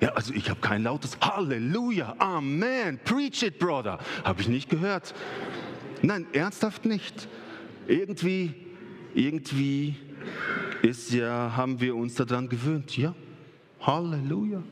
Ja, 0.00 0.10
also 0.10 0.32
ich 0.32 0.48
habe 0.48 0.60
kein 0.60 0.84
lautes 0.84 1.18
Halleluja, 1.20 2.14
Amen, 2.18 3.00
preach 3.04 3.42
it, 3.42 3.58
Brother. 3.58 3.98
Habe 4.24 4.40
ich 4.40 4.48
nicht 4.48 4.70
gehört. 4.70 5.12
Nein, 6.02 6.26
ernsthaft 6.32 6.84
nicht. 6.84 7.28
Irgendwie 7.88 8.54
irgendwie 9.18 9.96
ist 10.82 11.12
ja, 11.12 11.52
haben 11.56 11.80
wir 11.80 11.96
uns 11.96 12.14
daran 12.14 12.48
gewöhnt. 12.48 12.96
Ja, 12.96 13.14
Halleluja. 13.80 14.62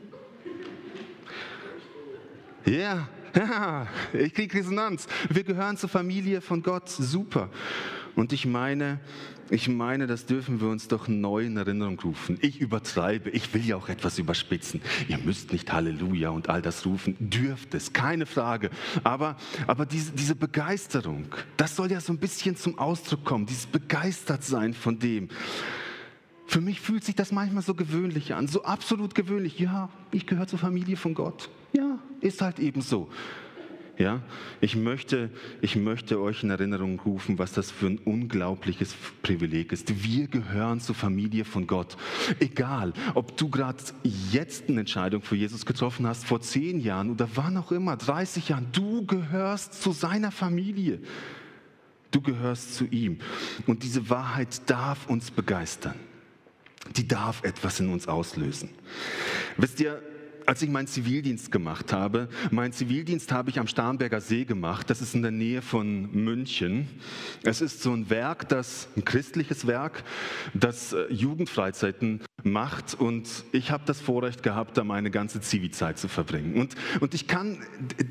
Ja, 2.65 3.07
ja, 3.35 3.87
ich 4.13 4.33
kriege 4.33 4.57
Resonanz. 4.57 5.07
Wir 5.29 5.43
gehören 5.43 5.75
zur 5.75 5.89
Familie 5.89 6.41
von 6.41 6.63
Gott. 6.63 6.89
Super. 6.89 7.49
Und 8.17 8.33
ich 8.33 8.47
meine, 8.47 8.99
ich 9.51 9.69
meine, 9.69 10.07
das 10.07 10.25
dürfen 10.25 10.59
wir 10.59 10.69
uns 10.69 10.87
doch 10.87 11.07
neu 11.07 11.45
in 11.45 11.55
Erinnerung 11.55 11.99
rufen. 11.99 12.39
Ich 12.41 12.59
übertreibe, 12.59 13.29
ich 13.29 13.53
will 13.53 13.63
ja 13.63 13.77
auch 13.77 13.89
etwas 13.89 14.17
überspitzen. 14.17 14.81
Ihr 15.07 15.19
müsst 15.19 15.51
nicht 15.51 15.71
Halleluja 15.71 16.31
und 16.31 16.49
all 16.49 16.63
das 16.63 16.83
rufen, 16.87 17.15
dürft 17.19 17.75
es, 17.75 17.93
keine 17.93 18.25
Frage. 18.25 18.71
Aber, 19.03 19.37
aber 19.67 19.85
diese, 19.85 20.13
diese 20.13 20.33
Begeisterung, 20.33 21.27
das 21.57 21.75
soll 21.75 21.91
ja 21.91 22.01
so 22.01 22.11
ein 22.11 22.17
bisschen 22.17 22.55
zum 22.55 22.79
Ausdruck 22.79 23.23
kommen, 23.23 23.45
dieses 23.45 23.67
Begeistertsein 23.67 24.73
von 24.73 24.97
dem. 24.97 25.29
Für 26.47 26.59
mich 26.59 26.81
fühlt 26.81 27.03
sich 27.03 27.13
das 27.13 27.31
manchmal 27.31 27.61
so 27.61 27.75
gewöhnlich 27.75 28.33
an, 28.33 28.47
so 28.47 28.63
absolut 28.63 29.13
gewöhnlich. 29.13 29.59
Ja, 29.59 29.89
ich 30.11 30.25
gehöre 30.25 30.47
zur 30.47 30.57
Familie 30.57 30.97
von 30.97 31.13
Gott. 31.13 31.51
Ja, 31.71 31.99
ist 32.19 32.41
halt 32.41 32.57
eben 32.57 32.81
so. 32.81 33.09
Ja, 33.97 34.21
ich 34.61 34.75
möchte, 34.75 35.31
ich 35.59 35.75
möchte 35.75 36.21
euch 36.21 36.43
in 36.43 36.51
Erinnerung 36.51 36.99
rufen, 36.99 37.39
was 37.39 37.53
das 37.53 37.71
für 37.71 37.87
ein 37.87 37.97
unglaubliches 37.97 38.95
Privileg 39.23 39.71
ist. 39.71 40.03
Wir 40.03 40.27
gehören 40.27 40.79
zur 40.79 40.93
Familie 40.93 41.45
von 41.45 41.65
Gott. 41.65 41.97
Egal, 42.39 42.93
ob 43.15 43.35
du 43.37 43.49
gerade 43.49 43.83
jetzt 44.31 44.69
eine 44.69 44.81
Entscheidung 44.81 45.23
für 45.23 45.35
Jesus 45.35 45.65
getroffen 45.65 46.05
hast, 46.05 46.25
vor 46.25 46.41
zehn 46.41 46.79
Jahren 46.79 47.09
oder 47.09 47.27
wann 47.33 47.57
auch 47.57 47.71
immer, 47.71 47.97
30 47.97 48.49
Jahren, 48.49 48.67
du 48.71 49.03
gehörst 49.03 49.81
zu 49.81 49.91
seiner 49.91 50.31
Familie. 50.31 50.99
Du 52.11 52.21
gehörst 52.21 52.75
zu 52.75 52.85
ihm. 52.85 53.17
Und 53.65 53.81
diese 53.81 54.11
Wahrheit 54.11 54.69
darf 54.69 55.07
uns 55.07 55.31
begeistern. 55.31 55.95
Die 56.95 57.07
darf 57.07 57.43
etwas 57.43 57.79
in 57.79 57.89
uns 57.89 58.07
auslösen. 58.07 58.69
Wisst 59.57 59.79
ihr, 59.79 60.01
als 60.47 60.61
ich 60.61 60.69
meinen 60.69 60.87
Zivildienst 60.87 61.51
gemacht 61.51 61.91
habe, 61.91 62.29
meinen 62.51 62.71
Zivildienst 62.71 63.33
habe 63.33 63.49
ich 63.49 63.59
am 63.59 63.67
Starnberger 63.67 64.21
See 64.21 64.45
gemacht. 64.45 64.89
Das 64.89 65.01
ist 65.01 65.13
in 65.13 65.21
der 65.21 65.31
Nähe 65.31 65.61
von 65.61 66.09
München. 66.13 66.87
Es 67.43 67.59
ist 67.59 67.83
so 67.83 67.91
ein 67.91 68.09
Werk, 68.09 68.47
das 68.47 68.87
ein 68.95 69.03
christliches 69.03 69.67
Werk, 69.67 70.03
das 70.53 70.93
äh, 70.93 71.11
Jugendfreizeiten 71.11 72.21
macht 72.43 72.93
und 72.93 73.45
ich 73.51 73.71
habe 73.71 73.83
das 73.87 73.99
Vorrecht 73.99 74.43
gehabt, 74.43 74.77
da 74.77 74.83
meine 74.83 75.09
ganze 75.09 75.41
Zivi-Zeit 75.41 75.97
zu 75.97 76.07
verbringen. 76.07 76.55
Und, 76.55 76.75
und 76.99 77.15
ich 77.15 77.27
kann, 77.27 77.65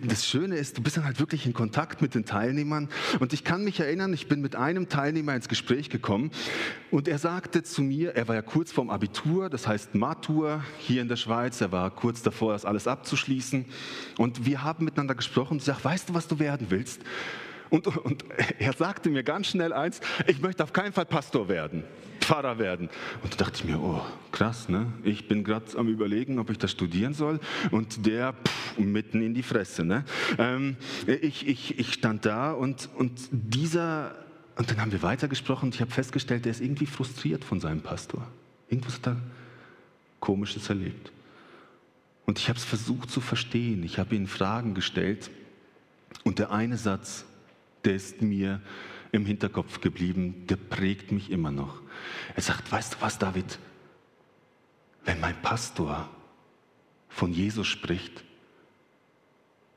das 0.05 0.27
Schöne 0.27 0.57
ist, 0.57 0.77
du 0.77 0.83
bist 0.83 0.97
dann 0.97 1.05
halt 1.05 1.21
wirklich 1.21 1.47
in 1.47 1.53
Kontakt 1.53 2.03
mit 2.03 2.17
den 2.17 2.25
Teilnehmern 2.25 2.89
und 3.21 3.33
ich 3.33 3.45
kann 3.45 3.63
mich 3.63 3.79
erinnern, 3.79 4.13
ich 4.13 4.27
bin 4.27 4.41
mit 4.41 4.57
einem 4.57 4.89
Teilnehmer 4.89 5.37
ins 5.37 5.49
Gespräch 5.49 5.91
gekommen 5.91 6.33
und 6.91 7.07
er 7.07 7.19
sagte 7.19 7.63
zu 7.63 7.83
mir, 7.83 8.17
er 8.17 8.27
war 8.27 8.35
ja 8.35 8.43
kurz 8.43 8.73
vorm 8.73 8.91
Abitur, 8.91 9.49
das 9.49 9.69
heißt 9.69 9.95
Matur 9.95 10.65
hier 10.79 11.03
in 11.03 11.09
der 11.09 11.17
Schweiz, 11.17 11.61
er 11.61 11.71
war 11.71 11.89
kurz 11.93 12.23
davor, 12.23 12.53
das 12.53 12.65
alles 12.65 12.89
abzuschließen 12.89 13.65
und 14.19 14.45
wir 14.45 14.65
haben 14.65 14.85
miteinander 14.85 15.15
gesprochen 15.15 15.53
und 15.53 15.59
ich 15.59 15.65
sage, 15.65 15.85
weißt 15.85 16.09
du, 16.09 16.15
was 16.15 16.27
du 16.27 16.41
werden 16.41 16.67
willst? 16.71 17.01
Und, 17.71 17.87
und 17.87 18.25
er 18.59 18.73
sagte 18.73 19.11
mir 19.11 19.23
ganz 19.23 19.49
schnell 19.49 19.73
eins, 19.73 20.01
ich 20.27 20.41
möchte 20.41 20.63
auf 20.63 20.73
keinen 20.73 20.93
Fall 20.93 21.07
Pastor 21.07 21.49
werden. 21.49 21.85
Pfarrer 22.21 22.59
werden. 22.59 22.89
Und 23.23 23.35
da 23.35 23.45
dachte 23.45 23.61
ich 23.61 23.65
mir, 23.65 23.79
oh, 23.79 24.03
krass, 24.33 24.69
ne? 24.69 24.93
Ich 25.05 25.29
bin 25.29 25.45
gerade 25.45 25.79
am 25.79 25.89
Überlegen, 25.89 26.39
ob 26.39 26.51
ich 26.51 26.59
das 26.59 26.73
studieren 26.73 27.15
soll. 27.15 27.39
Und 27.71 28.05
der 28.05 28.33
pff, 28.33 28.79
mitten 28.79 29.23
in 29.23 29.35
die 29.35 29.45
Fresse. 29.45 29.85
Ne? 29.85 30.05
Ähm, 30.39 30.77
ich, 31.07 31.47
ich, 31.47 31.79
ich 31.79 31.93
stand 31.93 32.27
da 32.27 32.53
und, 32.53 32.89
und 32.97 33.29
dieser, 33.31 34.15
und 34.57 34.71
dann 34.71 34.81
haben 34.81 34.93
wir 34.93 35.03
weitergesprochen 35.03 35.67
und 35.67 35.75
ich 35.75 35.81
habe 35.81 35.91
festgestellt, 35.91 36.45
der 36.45 36.53
ist 36.53 36.61
irgendwie 36.61 36.87
frustriert 36.87 37.45
von 37.45 37.61
seinem 37.61 37.81
Pastor. 37.81 38.27
Irgendwas 38.69 38.95
hat 38.97 39.07
er 39.09 39.17
Komisches 40.19 40.69
erlebt. 40.69 41.13
Und 42.25 42.39
ich 42.41 42.49
habe 42.49 42.59
es 42.59 42.65
versucht 42.65 43.11
zu 43.11 43.21
verstehen. 43.21 43.85
Ich 43.85 43.99
habe 43.99 44.17
ihn 44.17 44.27
Fragen 44.27 44.75
gestellt. 44.75 45.31
Und 46.25 46.41
der 46.41 46.51
eine 46.51 46.77
Satz, 46.77 47.25
der 47.87 47.95
ist 47.95 48.21
mir 48.21 48.61
im 49.13 49.25
Hinterkopf 49.25 49.81
geblieben, 49.81 50.47
der 50.49 50.57
prägt 50.57 51.13
mich 51.13 51.31
immer 51.31 51.51
noch. 51.51 51.81
Er 52.35 52.43
sagt, 52.43 52.71
weißt 52.71 52.95
du 52.95 52.97
was, 53.01 53.19
David? 53.19 53.59
Wenn 55.05 55.21
mein 55.21 55.41
Pastor 55.41 56.11
von 57.09 57.33
Jesus 57.33 57.67
spricht, 57.67 58.25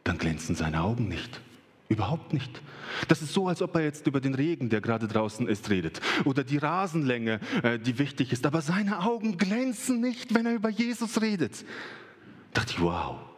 dann 0.03 0.17
glänzen 0.17 0.55
seine 0.55 0.81
Augen 0.81 1.07
nicht. 1.07 1.39
Überhaupt 1.87 2.33
nicht. 2.33 2.61
Das 3.07 3.21
ist 3.21 3.33
so, 3.33 3.47
als 3.47 3.61
ob 3.61 3.75
er 3.75 3.83
jetzt 3.83 4.05
über 4.07 4.19
den 4.19 4.35
Regen, 4.35 4.69
der 4.69 4.81
gerade 4.81 5.07
draußen 5.07 5.47
ist, 5.47 5.69
redet. 5.69 6.01
Oder 6.25 6.43
die 6.43 6.57
Rasenlänge, 6.57 7.39
äh, 7.63 7.79
die 7.79 7.97
wichtig 7.97 8.31
ist. 8.31 8.45
Aber 8.45 8.61
seine 8.61 8.99
Augen 8.99 9.37
glänzen 9.37 10.01
nicht, 10.01 10.35
wenn 10.35 10.45
er 10.45 10.53
über 10.53 10.69
Jesus 10.69 11.21
redet. 11.21 11.63
Da 12.53 12.61
dachte 12.61 12.73
ich, 12.73 12.81
wow. 12.81 13.28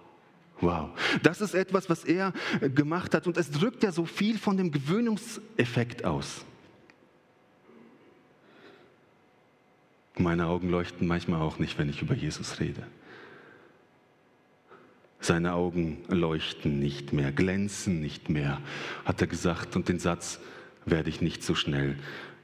Wow. 0.61 0.89
Das 1.23 1.41
ist 1.41 1.55
etwas, 1.55 1.89
was 1.89 2.03
er 2.03 2.33
äh, 2.61 2.69
gemacht 2.69 3.13
hat. 3.13 3.27
Und 3.27 3.37
es 3.37 3.49
drückt 3.51 3.83
ja 3.83 3.91
so 3.91 4.05
viel 4.05 4.37
von 4.37 4.57
dem 4.57 4.71
Gewöhnungseffekt 4.71 6.05
aus. 6.05 6.45
Meine 10.17 10.45
Augen 10.45 10.69
leuchten 10.69 11.07
manchmal 11.07 11.41
auch 11.41 11.57
nicht, 11.57 11.77
wenn 11.77 11.89
ich 11.89 12.01
über 12.01 12.13
Jesus 12.13 12.59
rede. 12.59 12.83
Seine 15.19 15.53
Augen 15.53 16.03
leuchten 16.07 16.79
nicht 16.79 17.13
mehr, 17.13 17.31
glänzen 17.31 17.99
nicht 17.99 18.29
mehr, 18.29 18.59
hat 19.05 19.21
er 19.21 19.27
gesagt. 19.27 19.75
Und 19.75 19.87
den 19.89 19.99
Satz 19.99 20.39
werde 20.85 21.09
ich 21.09 21.21
nicht 21.21 21.43
so 21.43 21.55
schnell 21.55 21.95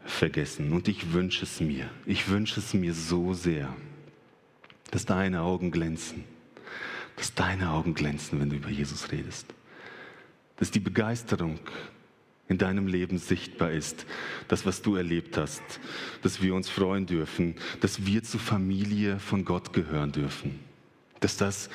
vergessen. 0.05 0.71
Und 0.71 0.87
ich 0.87 1.13
wünsche 1.13 1.43
es 1.43 1.59
mir, 1.59 1.89
ich 2.05 2.29
wünsche 2.29 2.59
es 2.59 2.73
mir 2.73 2.93
so 2.93 3.33
sehr, 3.33 3.75
dass 4.91 5.05
deine 5.05 5.41
Augen 5.41 5.71
glänzen, 5.71 6.23
dass 7.17 7.33
deine 7.33 7.71
Augen 7.71 7.93
glänzen, 7.93 8.39
wenn 8.39 8.49
du 8.49 8.55
über 8.55 8.69
Jesus 8.69 9.11
redest. 9.11 9.47
Dass 10.55 10.71
die 10.71 10.79
Begeisterung 10.79 11.59
in 12.47 12.57
deinem 12.57 12.87
Leben 12.87 13.17
sichtbar 13.17 13.71
ist, 13.71 14.05
das, 14.47 14.65
was 14.65 14.81
du 14.81 14.95
erlebt 14.95 15.35
hast, 15.35 15.61
dass 16.21 16.41
wir 16.41 16.55
uns 16.55 16.69
freuen 16.69 17.05
dürfen, 17.05 17.55
dass 17.81 18.05
wir 18.05 18.23
zur 18.23 18.39
Familie 18.39 19.19
von 19.19 19.43
Gott 19.43 19.73
gehören 19.73 20.13
dürfen, 20.13 20.59
dass 21.19 21.35
das 21.35 21.69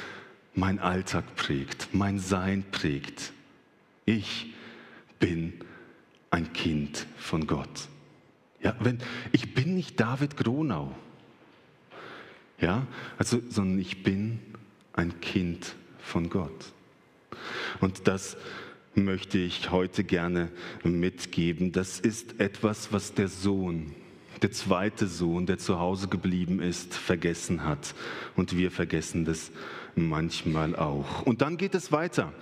mein 0.55 0.79
Alltag 0.79 1.37
prägt, 1.37 1.89
mein 1.93 2.19
Sein 2.19 2.65
prägt. 2.71 3.33
Ich 4.07 4.55
bin 5.19 5.55
ein 6.31 6.53
Kind 6.53 7.07
von 7.19 7.47
Gott. 7.47 7.89
Ja, 8.63 8.77
wenn, 8.81 8.99
ich 9.33 9.55
bin 9.55 9.75
nicht 9.75 9.99
David 9.99 10.37
Gronau, 10.37 10.95
ja, 12.61 12.87
also, 13.19 13.41
sondern 13.49 13.81
ich 13.81 14.05
bin 14.05 14.39
ein 14.93 15.21
Kind 15.21 15.75
von 15.99 16.29
Gott. 16.31 16.73
Und 17.81 18.09
das 18.09 18.37
möchte 18.95 19.39
ich 19.39 19.71
heute 19.71 20.05
gerne 20.05 20.51
mitgeben. 20.83 21.73
Das 21.73 21.99
ist 22.01 22.41
etwas, 22.41 22.93
was 22.93 23.15
der 23.15 23.29
Sohn, 23.29 23.95
der 24.43 24.53
zweite 24.53 25.07
Sohn, 25.07 25.47
der 25.47 25.59
zu 25.59 25.79
Hause 25.79 26.09
geblieben 26.09 26.61
ist, 26.61 26.95
vergessen 26.95 27.65
hat. 27.65 27.95
Und 28.37 28.57
wir 28.57 28.71
vergessen 28.71 29.25
das 29.25 29.51
manchmal 29.95 30.77
auch. 30.77 31.23
Und 31.23 31.43
dann 31.43 31.57
geht 31.57 31.75
es 31.75 31.93
weiter. 31.93 32.33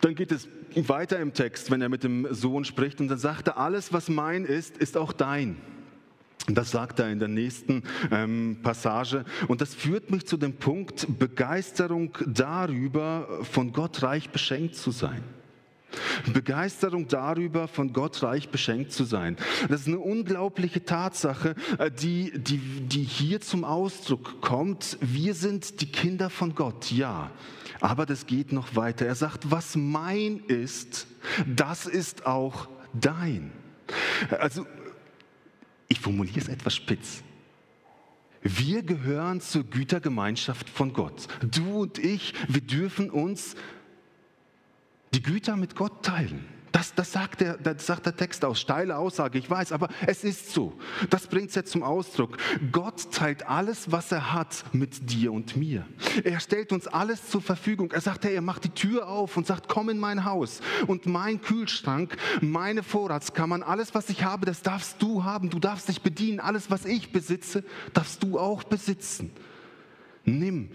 Dann 0.00 0.14
geht 0.14 0.32
es 0.32 0.48
weiter 0.74 1.20
im 1.20 1.32
Text, 1.32 1.70
wenn 1.70 1.82
er 1.82 1.88
mit 1.88 2.02
dem 2.02 2.26
Sohn 2.32 2.64
spricht. 2.64 3.00
Und 3.00 3.08
dann 3.08 3.18
sagt 3.18 3.48
er, 3.48 3.58
alles, 3.58 3.92
was 3.92 4.08
mein 4.08 4.44
ist, 4.44 4.76
ist 4.78 4.96
auch 4.96 5.12
dein. 5.12 5.56
Das 6.46 6.70
sagt 6.70 6.98
er 6.98 7.10
in 7.10 7.18
der 7.18 7.28
nächsten 7.28 7.82
ähm, 8.10 8.58
Passage. 8.62 9.24
Und 9.48 9.62
das 9.62 9.74
führt 9.74 10.10
mich 10.10 10.26
zu 10.26 10.36
dem 10.36 10.54
Punkt 10.54 11.06
Begeisterung 11.18 12.16
darüber, 12.26 13.40
von 13.42 13.72
Gott 13.72 14.02
reich 14.02 14.28
beschenkt 14.30 14.74
zu 14.74 14.90
sein. 14.90 15.22
Begeisterung 16.32 17.08
darüber, 17.08 17.68
von 17.68 17.92
Gott 17.92 18.22
reich 18.22 18.48
beschenkt 18.48 18.92
zu 18.92 19.04
sein. 19.04 19.36
Das 19.68 19.82
ist 19.82 19.88
eine 19.88 19.98
unglaubliche 19.98 20.84
Tatsache, 20.84 21.54
äh, 21.78 21.90
die, 21.90 22.32
die, 22.36 22.58
die 22.58 23.02
hier 23.02 23.40
zum 23.40 23.64
Ausdruck 23.64 24.40
kommt. 24.40 24.98
Wir 25.00 25.34
sind 25.34 25.80
die 25.80 25.90
Kinder 25.90 26.30
von 26.30 26.54
Gott, 26.54 26.90
ja. 26.90 27.30
Aber 27.80 28.06
das 28.06 28.26
geht 28.26 28.52
noch 28.52 28.76
weiter. 28.76 29.06
Er 29.06 29.14
sagt, 29.14 29.50
was 29.50 29.76
mein 29.76 30.40
ist, 30.46 31.06
das 31.46 31.86
ist 31.86 32.26
auch 32.26 32.68
dein. 32.92 33.52
Also, 34.30 34.66
ich 35.88 36.00
formuliere 36.00 36.38
es 36.38 36.48
etwas 36.48 36.74
spitz. 36.74 37.22
Wir 38.42 38.82
gehören 38.82 39.40
zur 39.40 39.64
Gütergemeinschaft 39.64 40.68
von 40.68 40.92
Gott. 40.92 41.28
Du 41.40 41.80
und 41.80 41.98
ich, 41.98 42.34
wir 42.48 42.60
dürfen 42.60 43.10
uns 43.10 43.56
die 45.14 45.22
Güter 45.22 45.56
mit 45.56 45.74
Gott 45.76 46.04
teilen. 46.04 46.44
Das, 46.74 46.92
das, 46.92 47.12
sagt 47.12 47.40
der, 47.40 47.56
das 47.56 47.86
sagt 47.86 48.04
der 48.04 48.16
Text 48.16 48.44
aus. 48.44 48.60
Steile 48.60 48.98
Aussage, 48.98 49.38
ich 49.38 49.48
weiß, 49.48 49.70
aber 49.70 49.86
es 50.08 50.24
ist 50.24 50.50
so. 50.50 50.72
Das 51.08 51.28
bringt 51.28 51.50
es 51.50 51.54
jetzt 51.54 51.70
zum 51.70 51.84
Ausdruck. 51.84 52.36
Gott 52.72 53.12
teilt 53.12 53.48
alles, 53.48 53.92
was 53.92 54.10
er 54.10 54.32
hat, 54.32 54.64
mit 54.72 55.08
dir 55.08 55.32
und 55.32 55.54
mir. 55.56 55.86
Er 56.24 56.40
stellt 56.40 56.72
uns 56.72 56.88
alles 56.88 57.30
zur 57.30 57.42
Verfügung. 57.42 57.92
Er 57.92 58.00
sagt, 58.00 58.24
hey, 58.24 58.34
er 58.34 58.40
macht 58.40 58.64
die 58.64 58.70
Tür 58.70 59.06
auf 59.06 59.36
und 59.36 59.46
sagt, 59.46 59.68
komm 59.68 59.88
in 59.88 60.00
mein 60.00 60.24
Haus. 60.24 60.62
Und 60.88 61.06
mein 61.06 61.40
Kühlschrank, 61.40 62.16
meine 62.40 62.82
Vorratskammern, 62.82 63.62
alles, 63.62 63.94
was 63.94 64.10
ich 64.10 64.24
habe, 64.24 64.44
das 64.44 64.62
darfst 64.62 65.00
du 65.00 65.22
haben. 65.22 65.50
Du 65.50 65.60
darfst 65.60 65.88
dich 65.88 66.02
bedienen. 66.02 66.40
Alles, 66.40 66.72
was 66.72 66.86
ich 66.86 67.12
besitze, 67.12 67.62
darfst 67.92 68.20
du 68.24 68.36
auch 68.36 68.64
besitzen. 68.64 69.30
Nimm 70.24 70.70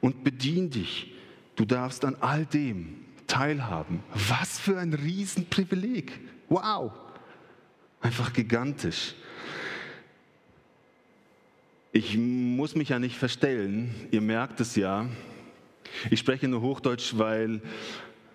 und 0.00 0.22
bedien 0.22 0.70
dich. 0.70 1.12
Du 1.56 1.64
darfst 1.64 2.04
an 2.04 2.16
all 2.20 2.46
dem, 2.46 3.04
teilhaben. 3.30 4.02
Was 4.28 4.58
für 4.58 4.78
ein 4.78 4.92
Riesenprivileg. 4.92 6.18
Wow. 6.48 6.92
Einfach 8.00 8.32
gigantisch. 8.32 9.14
Ich 11.92 12.16
muss 12.16 12.74
mich 12.74 12.88
ja 12.88 12.98
nicht 12.98 13.16
verstellen. 13.16 13.94
Ihr 14.10 14.20
merkt 14.20 14.60
es 14.60 14.74
ja. 14.76 15.06
Ich 16.10 16.20
spreche 16.20 16.48
nur 16.48 16.60
Hochdeutsch, 16.60 17.14
weil 17.16 17.62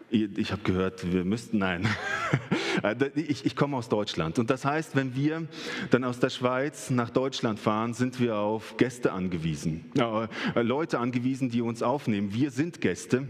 ich 0.10 0.52
habe 0.52 0.62
gehört, 0.64 1.12
wir 1.12 1.26
müssten, 1.26 1.58
nein, 1.58 1.88
ich, 3.16 3.46
ich, 3.46 3.56
komme 3.56 3.76
aus 3.76 3.90
Deutschland. 3.90 4.40
Und 4.40 4.50
das 4.50 4.64
heißt, 4.64 4.96
wenn 4.96 5.16
wir 5.16 5.48
dann 5.90 6.04
aus 6.04 6.20
der 6.20 6.30
Schweiz 6.30 6.90
nach 6.90 7.10
Deutschland 7.10 7.60
fahren, 7.60 7.94
sind 7.94 8.20
wir 8.20 8.38
auf 8.38 8.78
Gäste 8.78 9.12
angewiesen, 9.12 9.92
äh, 9.98 10.62
Leute 10.62 11.00
angewiesen, 11.00 11.50
die 11.50 11.62
uns 11.62 11.82
aufnehmen. 11.82 12.34
Wir 12.34 12.52
sind 12.52 12.82
Gäste. 12.82 13.28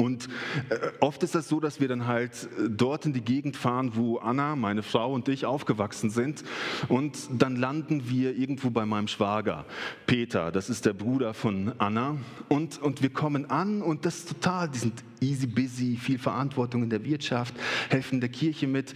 Und 0.00 0.28
äh, 0.70 0.78
oft 1.00 1.22
ist 1.22 1.34
das 1.34 1.46
so, 1.46 1.60
dass 1.60 1.78
wir 1.78 1.86
dann 1.86 2.06
halt 2.06 2.48
äh, 2.58 2.70
dort 2.70 3.04
in 3.04 3.12
die 3.12 3.20
Gegend 3.20 3.54
fahren, 3.54 3.92
wo 3.96 4.16
Anna, 4.16 4.56
meine 4.56 4.82
Frau 4.82 5.12
und 5.12 5.28
ich 5.28 5.44
aufgewachsen 5.44 6.08
sind. 6.08 6.42
Und 6.88 7.18
dann 7.30 7.54
landen 7.54 8.08
wir 8.08 8.34
irgendwo 8.34 8.70
bei 8.70 8.86
meinem 8.86 9.08
Schwager, 9.08 9.66
Peter, 10.06 10.52
das 10.52 10.70
ist 10.70 10.86
der 10.86 10.94
Bruder 10.94 11.34
von 11.34 11.74
Anna. 11.76 12.16
Und, 12.48 12.80
und 12.80 13.02
wir 13.02 13.10
kommen 13.10 13.50
an 13.50 13.82
und 13.82 14.06
das 14.06 14.20
ist 14.20 14.28
total, 14.28 14.70
die 14.70 14.78
sind 14.78 15.04
easy 15.20 15.46
busy, 15.46 15.98
viel 16.00 16.18
Verantwortung 16.18 16.82
in 16.82 16.88
der 16.88 17.04
Wirtschaft, 17.04 17.54
helfen 17.90 18.20
der 18.20 18.30
Kirche 18.30 18.66
mit. 18.66 18.94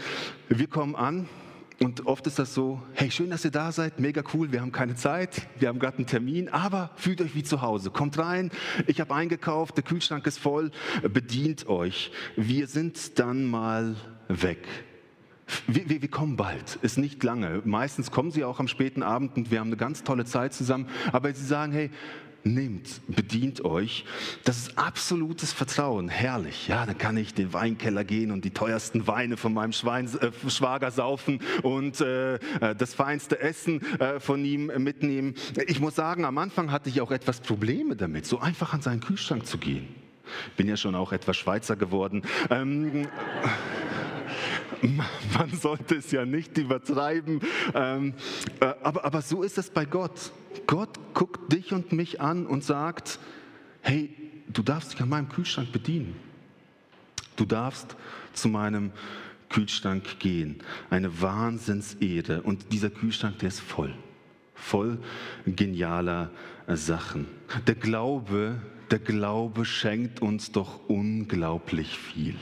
Wir 0.48 0.68
kommen 0.68 0.96
an 0.96 1.28
und 1.84 2.06
oft 2.06 2.26
ist 2.26 2.38
das 2.38 2.54
so, 2.54 2.82
hey, 2.94 3.10
schön, 3.10 3.28
dass 3.28 3.44
ihr 3.44 3.50
da 3.50 3.70
seid, 3.70 4.00
mega 4.00 4.22
cool, 4.32 4.50
wir 4.52 4.62
haben 4.62 4.72
keine 4.72 4.94
Zeit, 4.94 5.46
wir 5.58 5.68
haben 5.68 5.78
gerade 5.78 5.98
einen 5.98 6.06
Termin, 6.06 6.48
aber 6.48 6.90
fühlt 6.96 7.20
euch 7.20 7.34
wie 7.34 7.42
zu 7.42 7.60
Hause. 7.60 7.90
Kommt 7.90 8.18
rein, 8.18 8.50
ich 8.86 9.00
habe 9.00 9.14
eingekauft, 9.14 9.76
der 9.76 9.84
Kühlschrank 9.84 10.26
ist 10.26 10.38
voll, 10.38 10.70
bedient 11.02 11.68
euch. 11.68 12.10
Wir 12.36 12.68
sind 12.68 13.18
dann 13.18 13.44
mal 13.44 13.96
weg. 14.28 14.66
Wir, 15.66 15.90
wir, 15.90 16.00
wir, 16.00 16.10
kommen 16.10 16.36
bald, 16.36 16.78
ist 16.80 16.96
nicht 16.96 17.22
lange. 17.22 17.60
Meistens 17.66 18.10
kommen 18.10 18.30
sie 18.30 18.44
auch 18.44 18.60
am 18.60 18.68
späten 18.68 19.02
Abend 19.02 19.36
und 19.36 19.50
wir 19.50 19.60
haben 19.60 19.68
eine 19.68 19.76
ganz 19.76 20.02
tolle 20.02 20.24
Zeit 20.24 20.54
zusammen. 20.54 20.88
Aber 21.12 21.32
sie 21.34 21.44
sagen, 21.44 21.72
hey, 21.72 21.90
nehmt, 22.44 23.00
bedient 23.08 23.64
euch. 23.64 24.04
Das 24.44 24.58
ist 24.58 24.78
absolutes 24.78 25.52
Vertrauen, 25.52 26.08
herrlich. 26.08 26.68
Ja, 26.68 26.86
dann 26.86 26.98
kann 26.98 27.16
ich 27.16 27.30
in 27.30 27.36
den 27.36 27.52
Weinkeller 27.52 28.04
gehen 28.04 28.30
und 28.30 28.44
die 28.44 28.50
teuersten 28.50 29.06
Weine 29.06 29.36
von 29.36 29.52
meinem 29.52 29.72
Schwein, 29.72 30.08
äh, 30.20 30.30
Schwager 30.50 30.90
saufen 30.90 31.40
und 31.62 32.00
äh, 32.00 32.34
äh, 32.34 32.38
das 32.76 32.94
feinste 32.94 33.40
Essen 33.40 33.80
äh, 33.98 34.20
von 34.20 34.44
ihm 34.44 34.66
mitnehmen. 34.78 35.34
Ich 35.66 35.80
muss 35.80 35.94
sagen, 35.94 36.24
am 36.24 36.38
Anfang 36.38 36.70
hatte 36.70 36.88
ich 36.88 37.00
auch 37.00 37.10
etwas 37.10 37.40
Probleme 37.40 37.96
damit, 37.96 38.26
so 38.26 38.38
einfach 38.38 38.72
an 38.74 38.82
seinen 38.82 39.00
Kühlschrank 39.00 39.46
zu 39.46 39.58
gehen. 39.58 39.88
Bin 40.56 40.68
ja 40.68 40.76
schon 40.76 40.94
auch 40.94 41.12
etwas 41.12 41.36
Schweizer 41.36 41.76
geworden. 41.76 42.22
Ähm, 42.50 43.08
man 45.38 45.50
sollte 45.52 45.96
es 45.96 46.10
ja 46.10 46.24
nicht 46.24 46.56
übertreiben, 46.58 47.40
ähm, 47.74 48.14
äh, 48.60 48.72
aber, 48.82 49.04
aber 49.04 49.22
so 49.22 49.42
ist 49.42 49.58
es 49.58 49.70
bei 49.70 49.84
Gott. 49.84 50.32
Gott 50.66 50.98
guckt 51.14 51.52
dich 51.52 51.72
und 51.72 51.92
mich 51.92 52.20
an 52.20 52.46
und 52.46 52.64
sagt, 52.64 53.18
hey, 53.80 54.14
du 54.48 54.62
darfst 54.62 54.92
dich 54.92 55.00
an 55.00 55.08
meinem 55.08 55.28
Kühlschrank 55.28 55.72
bedienen. 55.72 56.16
Du 57.36 57.44
darfst 57.44 57.96
zu 58.32 58.48
meinem 58.48 58.92
Kühlschrank 59.48 60.18
gehen. 60.18 60.58
Eine 60.90 61.20
Wahnsinnsehre. 61.20 62.42
Und 62.42 62.72
dieser 62.72 62.90
Kühlschrank, 62.90 63.38
der 63.40 63.48
ist 63.48 63.60
voll. 63.60 63.94
Voll 64.54 64.98
genialer 65.44 66.30
Sachen. 66.68 67.26
Der 67.66 67.74
Glaube, 67.74 68.60
der 68.90 69.00
Glaube 69.00 69.64
schenkt 69.64 70.22
uns 70.22 70.52
doch 70.52 70.88
unglaublich 70.88 71.98
viel. 71.98 72.36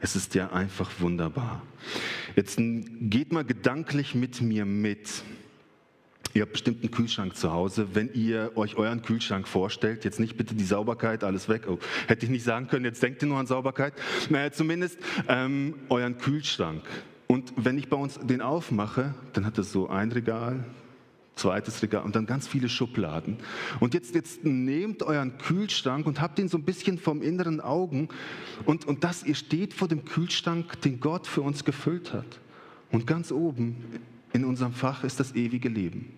Es 0.00 0.16
ist 0.16 0.34
ja 0.34 0.50
einfach 0.50 0.90
wunderbar. 0.98 1.62
Jetzt 2.34 2.58
geht 2.58 3.32
mal 3.32 3.44
gedanklich 3.44 4.14
mit 4.14 4.40
mir 4.40 4.64
mit 4.64 5.22
Ihr 6.32 6.42
habt 6.42 6.52
bestimmt 6.52 6.82
einen 6.82 6.92
Kühlschrank 6.92 7.36
zu 7.36 7.52
Hause. 7.52 7.88
Wenn 7.94 8.12
ihr 8.14 8.52
euch 8.54 8.76
euren 8.76 9.02
Kühlschrank 9.02 9.48
vorstellt, 9.48 10.04
jetzt 10.04 10.20
nicht 10.20 10.36
bitte 10.36 10.54
die 10.54 10.64
Sauberkeit, 10.64 11.24
alles 11.24 11.48
weg. 11.48 11.66
Oh, 11.66 11.80
hätte 12.06 12.24
ich 12.24 12.30
nicht 12.30 12.44
sagen 12.44 12.68
können, 12.68 12.84
jetzt 12.84 13.02
denkt 13.02 13.20
ihr 13.22 13.28
nur 13.28 13.38
an 13.38 13.46
Sauberkeit. 13.46 13.94
Naja, 14.28 14.52
zumindest 14.52 14.98
ähm, 15.26 15.74
euren 15.88 16.18
Kühlschrank. 16.18 16.84
Und 17.26 17.52
wenn 17.56 17.78
ich 17.78 17.88
bei 17.88 17.96
uns 17.96 18.18
den 18.20 18.42
aufmache, 18.42 19.14
dann 19.32 19.44
hat 19.44 19.58
es 19.58 19.72
so 19.72 19.88
ein 19.88 20.12
Regal, 20.12 20.64
zweites 21.40 21.82
Regal 21.82 22.02
und 22.02 22.14
dann 22.14 22.26
ganz 22.26 22.46
viele 22.46 22.68
Schubladen. 22.68 23.38
Und 23.80 23.94
jetzt, 23.94 24.14
jetzt 24.14 24.44
nehmt 24.44 25.02
euren 25.02 25.38
Kühlschrank 25.38 26.06
und 26.06 26.20
habt 26.20 26.38
ihn 26.38 26.48
so 26.48 26.58
ein 26.58 26.64
bisschen 26.64 26.98
vom 26.98 27.22
inneren 27.22 27.60
Augen 27.60 28.08
und, 28.64 28.84
und 28.84 29.04
das, 29.04 29.24
ihr 29.24 29.34
steht 29.34 29.74
vor 29.74 29.88
dem 29.88 30.04
Kühlschrank, 30.04 30.80
den 30.82 31.00
Gott 31.00 31.26
für 31.26 31.42
uns 31.42 31.64
gefüllt 31.64 32.12
hat. 32.12 32.40
Und 32.90 33.06
ganz 33.06 33.32
oben 33.32 33.76
in 34.32 34.44
unserem 34.44 34.72
Fach 34.72 35.04
ist 35.04 35.18
das 35.18 35.34
ewige 35.34 35.68
Leben. 35.68 36.12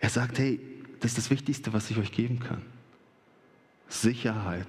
Er 0.00 0.10
sagt, 0.10 0.38
hey, 0.38 0.60
das 1.00 1.12
ist 1.12 1.18
das 1.18 1.30
Wichtigste, 1.30 1.72
was 1.72 1.90
ich 1.90 1.98
euch 1.98 2.12
geben 2.12 2.40
kann. 2.40 2.62
Sicherheit, 3.88 4.66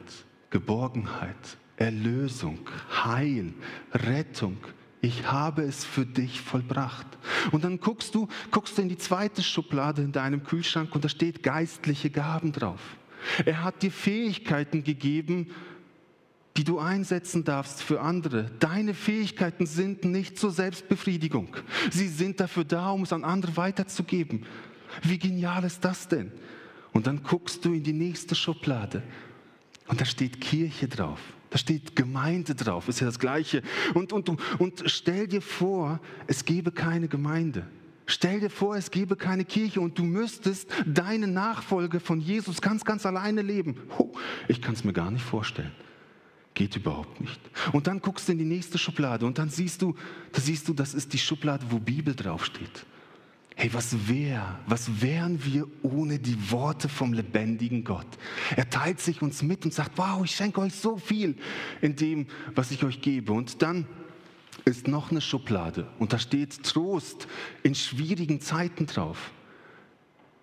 Geborgenheit, 0.50 1.58
Erlösung, 1.78 2.60
Heil, 3.04 3.54
Rettung. 3.94 4.58
Ich 5.06 5.32
habe 5.32 5.62
es 5.62 5.86
für 5.86 6.04
dich 6.04 6.42
vollbracht. 6.42 7.06
Und 7.52 7.64
dann 7.64 7.80
guckst 7.80 8.16
du, 8.16 8.28
guckst 8.50 8.76
du 8.76 8.82
in 8.82 8.90
die 8.90 8.98
zweite 8.98 9.44
Schublade 9.44 10.02
in 10.02 10.12
deinem 10.12 10.44
Kühlschrank 10.44 10.96
und 10.96 11.06
da 11.06 11.10
steht 11.10 11.44
geistliche 11.44 12.10
Gaben 12.10 12.52
drauf. 12.52 12.80
Er 13.46 13.64
hat 13.64 13.84
dir 13.84 13.92
Fähigkeiten 13.92 14.84
gegeben, 14.84 15.52
die 16.58 16.64
du 16.64 16.80
einsetzen 16.80 17.44
darfst 17.44 17.84
für 17.84 18.02
andere. 18.02 18.50
Deine 18.60 18.96
Fähigkeiten 18.96 19.68
sind 19.68 20.06
nicht 20.06 20.40
zur 20.40 20.50
Selbstbefriedigung. 20.50 21.56
Sie 21.92 22.08
sind 22.08 22.40
dafür 22.40 22.64
da, 22.64 22.90
um 22.90 23.04
es 23.04 23.14
an 23.14 23.24
andere 23.24 23.56
weiterzugeben. 23.58 24.44
Wie 25.04 25.20
genial 25.20 25.66
ist 25.66 25.86
das 25.86 26.08
denn? 26.08 26.32
Und 26.94 27.06
dann 27.06 27.22
guckst 27.22 27.64
du 27.64 27.74
in 27.74 27.84
die 27.84 27.94
nächste 27.94 28.34
Schublade 28.34 29.04
und 29.88 30.02
da 30.02 30.06
steht 30.06 30.42
Kirche 30.42 30.88
drauf. 30.88 31.20
Da 31.56 31.60
steht 31.60 31.96
Gemeinde 31.96 32.54
drauf, 32.54 32.90
ist 32.90 33.00
ja 33.00 33.06
das 33.06 33.18
Gleiche. 33.18 33.62
Und, 33.94 34.12
und, 34.12 34.28
und 34.60 34.84
stell 34.88 35.26
dir 35.26 35.42
vor, 35.42 36.02
es 36.28 36.44
gäbe 36.44 36.74
keine 36.74 37.08
Gemeinde. 37.08 37.66
Stell 38.08 38.42
dir 38.42 38.50
vor, 38.50 38.76
es 38.76 38.92
gäbe 38.92 39.16
keine 39.16 39.46
Kirche 39.46 39.80
und 39.80 39.98
du 39.98 40.04
müsstest 40.04 40.70
deine 40.86 41.28
Nachfolge 41.28 42.02
von 42.02 42.20
Jesus 42.20 42.62
ganz, 42.62 42.84
ganz 42.84 43.06
alleine 43.06 43.42
leben. 43.42 43.78
Ich 44.50 44.62
kann 44.62 44.74
es 44.74 44.84
mir 44.84 44.92
gar 44.92 45.10
nicht 45.10 45.24
vorstellen. 45.24 45.72
Geht 46.56 46.76
überhaupt 46.76 47.22
nicht. 47.22 47.40
Und 47.72 47.88
dann 47.88 48.02
guckst 48.02 48.28
du 48.28 48.34
in 48.34 48.38
die 48.38 48.44
nächste 48.44 48.78
Schublade 48.78 49.26
und 49.26 49.38
dann 49.38 49.48
siehst 49.48 49.82
du, 49.82 49.96
da 50.34 50.42
siehst 50.42 50.68
du, 50.68 50.74
das 50.74 50.94
ist 50.94 51.14
die 51.14 51.20
Schublade, 51.20 51.66
wo 51.70 51.80
Bibel 51.80 52.14
draufsteht. 52.14 52.86
Hey, 53.58 53.74
was 53.74 54.10
wäre, 54.10 54.60
was 54.68 55.02
wären 55.02 55.44
wir 55.46 55.66
ohne 55.82 56.20
die 56.20 56.52
Worte 56.52 56.90
vom 56.90 57.14
lebendigen 57.14 57.86
Gott? 57.86 58.08
Er 58.56 58.70
teilt 58.70 59.00
sich 59.00 59.22
uns 59.22 59.42
mit 59.42 59.64
und 59.64 59.74
sagt, 59.74 59.98
wow, 59.98 60.24
ich 60.26 60.36
schenke 60.36 60.60
euch 60.60 60.76
so 60.76 60.98
viel 60.98 61.38
in 61.82 61.96
dem, 61.96 62.28
was 62.54 62.72
ich 62.72 62.84
euch 62.84 63.02
gebe. 63.02 63.32
Und 63.32 63.62
dann 63.62 63.88
ist 64.66 64.90
noch 64.90 65.10
eine 65.10 65.22
Schublade 65.22 65.88
und 66.00 66.12
da 66.12 66.20
steht 66.20 66.64
Trost 66.64 67.28
in 67.64 67.76
schwierigen 67.76 68.42
Zeiten 68.42 68.88
drauf. 68.88 69.32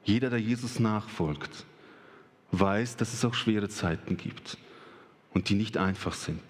Jeder, 0.05 0.31
der 0.31 0.41
Jesus 0.41 0.81
nachfolgt, 0.81 1.67
weiß, 2.51 2.97
dass 2.97 3.13
es 3.13 3.25
auch 3.25 3.35
schwere 3.35 3.69
Zeiten 3.69 4.17
gibt 4.17 4.57
und 5.35 5.51
die 5.51 5.55
nicht 5.55 5.77
einfach 5.77 6.15
sind. 6.15 6.43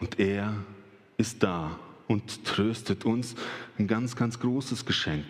Und 0.00 0.18
er 0.18 0.54
ist 1.18 1.42
da 1.42 1.78
und 2.08 2.44
tröstet 2.44 3.04
uns. 3.04 3.34
Ein 3.78 3.88
ganz, 3.88 4.16
ganz 4.16 4.40
großes 4.40 4.86
Geschenk, 4.86 5.26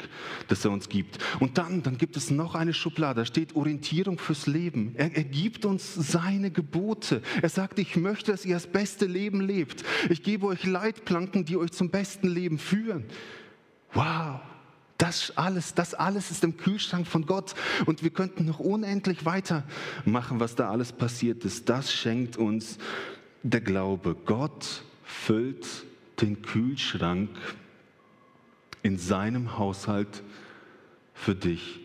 das 0.49 0.65
er 0.65 0.71
uns 0.71 0.89
gibt. 0.89 1.19
Und 1.41 1.59
dann, 1.59 1.83
dann 1.83 1.99
gibt 1.99 2.17
es 2.17 2.31
noch 2.31 2.55
eine 2.55 2.75
Schublade, 2.75 3.21
da 3.21 3.27
steht 3.27 3.57
Orientierung 3.57 4.19
fürs 4.19 4.47
Leben. 4.47 4.95
Er, 4.97 5.15
er 5.17 5.25
gibt 5.25 5.65
uns 5.65 5.95
seine 5.95 6.51
Gebote. 6.51 7.23
Er 7.43 7.49
sagt, 7.49 7.79
ich 7.79 7.97
möchte, 7.97 8.33
dass 8.33 8.45
ihr 8.45 8.55
das 8.55 8.67
beste 8.67 9.07
Leben 9.07 9.41
lebt. 9.41 9.85
Ich 10.11 10.23
gebe 10.23 10.47
euch 10.47 10.65
Leitplanken, 10.65 11.45
die 11.45 11.57
euch 11.57 11.73
zum 11.73 11.91
besten 11.91 12.29
Leben 12.29 12.59
führen. 12.59 13.05
Wow, 13.93 14.41
das 14.99 15.37
alles, 15.37 15.75
das 15.75 15.95
alles 15.95 16.31
ist 16.31 16.45
im 16.45 16.57
Kühlschrank 16.57 17.07
von 17.07 17.27
Gott 17.27 17.55
und 17.87 18.03
wir 18.03 18.11
könnten 18.11 18.45
noch 18.45 18.61
unendlich 18.61 19.25
weitermachen, 19.25 20.41
was 20.41 20.55
da 20.55 20.71
alles 20.71 20.93
passiert 20.93 21.45
ist. 21.45 21.69
Das 21.69 21.93
schenkt 21.93 22.37
uns 22.37 22.79
der 23.43 23.61
Glaube. 23.61 24.17
Gott 24.25 24.83
füllt 25.05 25.67
den 26.21 26.43
Kühlschrank 26.43 27.31
in 28.83 28.99
seinem 28.99 29.59
Haushalt 29.59 30.23
für 31.15 31.35
dich 31.35 31.81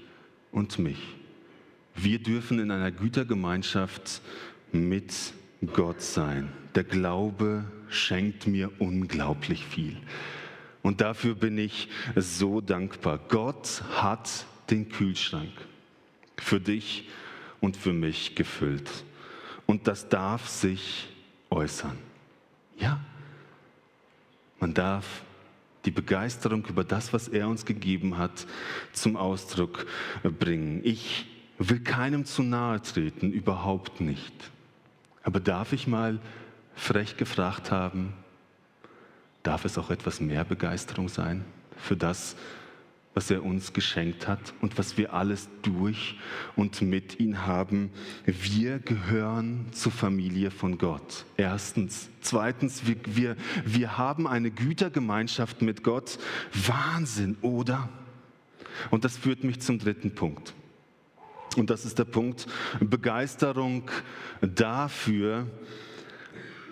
und 0.51 0.79
mich. 0.79 0.99
Wir 1.95 2.19
dürfen 2.19 2.59
in 2.59 2.71
einer 2.71 2.91
Gütergemeinschaft 2.91 4.21
mit 4.71 5.13
Gott 5.73 6.01
sein. 6.01 6.51
Der 6.75 6.83
Glaube 6.83 7.65
schenkt 7.89 8.47
mir 8.47 8.71
unglaublich 8.79 9.65
viel. 9.65 9.97
Und 10.81 11.01
dafür 11.01 11.35
bin 11.35 11.57
ich 11.57 11.89
so 12.15 12.61
dankbar. 12.61 13.19
Gott 13.27 13.83
hat 13.91 14.45
den 14.69 14.89
Kühlschrank 14.89 15.51
für 16.37 16.59
dich 16.59 17.09
und 17.59 17.77
für 17.77 17.93
mich 17.93 18.35
gefüllt. 18.35 18.89
Und 19.67 19.87
das 19.87 20.09
darf 20.09 20.47
sich 20.47 21.09
äußern. 21.49 21.97
Ja, 22.77 22.99
man 24.61 24.73
darf 24.73 25.23
die 25.85 25.91
Begeisterung 25.91 26.65
über 26.67 26.83
das, 26.83 27.11
was 27.11 27.27
er 27.27 27.47
uns 27.47 27.65
gegeben 27.65 28.17
hat, 28.17 28.45
zum 28.93 29.17
Ausdruck 29.17 29.85
bringen. 30.23 30.81
Ich 30.83 31.25
will 31.57 31.79
keinem 31.79 32.25
zu 32.25 32.43
nahe 32.43 32.81
treten, 32.81 33.33
überhaupt 33.33 33.99
nicht. 33.99 34.33
Aber 35.23 35.39
darf 35.39 35.73
ich 35.73 35.87
mal 35.87 36.19
frech 36.75 37.17
gefragt 37.17 37.71
haben, 37.71 38.13
darf 39.43 39.65
es 39.65 39.77
auch 39.77 39.89
etwas 39.89 40.19
mehr 40.21 40.43
Begeisterung 40.43 41.09
sein 41.09 41.43
für 41.75 41.97
das, 41.97 42.35
was 42.35 42.60
er 43.29 43.43
uns 43.43 43.73
geschenkt 43.73 44.27
hat 44.27 44.53
und 44.61 44.77
was 44.77 44.97
wir 44.97 45.13
alles 45.13 45.49
durch 45.63 46.17
und 46.55 46.81
mit 46.81 47.19
ihm 47.19 47.45
haben. 47.45 47.91
Wir 48.25 48.79
gehören 48.79 49.65
zur 49.71 49.91
Familie 49.91 50.49
von 50.49 50.77
Gott. 50.77 51.25
Erstens. 51.35 52.09
Zweitens, 52.21 52.87
wir, 52.87 52.95
wir, 53.05 53.35
wir 53.65 53.97
haben 53.97 54.27
eine 54.27 54.49
Gütergemeinschaft 54.49 55.61
mit 55.61 55.83
Gott. 55.83 56.19
Wahnsinn, 56.53 57.35
oder? 57.41 57.89
Und 58.91 59.03
das 59.03 59.17
führt 59.17 59.43
mich 59.43 59.59
zum 59.59 59.77
dritten 59.77 60.15
Punkt. 60.15 60.53
Und 61.57 61.69
das 61.69 61.83
ist 61.83 61.99
der 61.99 62.05
Punkt 62.05 62.47
Begeisterung 62.79 63.91
dafür, 64.41 65.47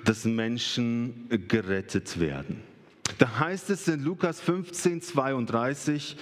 dass 0.06 0.23
Menschen 0.23 1.28
gerettet 1.49 2.17
werden. 2.19 2.69
Da 3.17 3.39
heißt 3.39 3.69
es 3.69 3.88
in 3.88 4.04
Lukas 4.04 4.39
15, 4.39 5.02
32, 5.02 6.17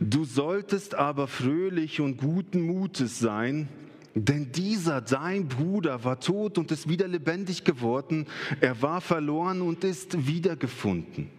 du 0.00 0.24
solltest 0.24 0.94
aber 0.94 1.26
fröhlich 1.26 2.00
und 2.00 2.18
guten 2.18 2.60
Mutes 2.60 3.18
sein, 3.18 3.68
denn 4.14 4.52
dieser, 4.52 5.00
dein 5.00 5.48
Bruder, 5.48 6.04
war 6.04 6.20
tot 6.20 6.58
und 6.58 6.70
ist 6.72 6.88
wieder 6.88 7.08
lebendig 7.08 7.64
geworden, 7.64 8.26
er 8.60 8.82
war 8.82 9.00
verloren 9.00 9.62
und 9.62 9.84
ist 9.84 10.26
wiedergefunden. 10.26 11.30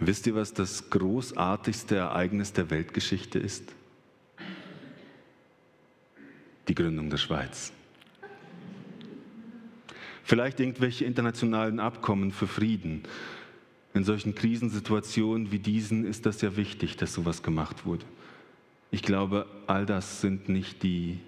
Wisst 0.00 0.26
ihr, 0.26 0.34
was 0.34 0.52
das 0.52 0.90
großartigste 0.90 1.96
Ereignis 1.96 2.52
der 2.52 2.70
Weltgeschichte 2.70 3.38
ist? 3.38 3.64
Die 6.66 6.74
Gründung 6.74 7.10
der 7.10 7.18
Schweiz. 7.18 7.72
Vielleicht 10.24 10.60
irgendwelche 10.60 11.04
internationalen 11.04 11.80
Abkommen 11.80 12.32
für 12.32 12.46
Frieden. 12.46 13.02
In 13.94 14.04
solchen 14.04 14.34
Krisensituationen 14.34 15.52
wie 15.52 15.58
diesen 15.58 16.04
ist 16.06 16.26
das 16.26 16.40
ja 16.40 16.56
wichtig, 16.56 16.96
dass 16.96 17.12
sowas 17.12 17.42
gemacht 17.42 17.84
wurde. 17.84 18.04
Ich 18.90 19.02
glaube, 19.02 19.46
all 19.66 19.86
das 19.86 20.20
sind 20.20 20.48
nicht 20.48 20.82
die 20.82 21.18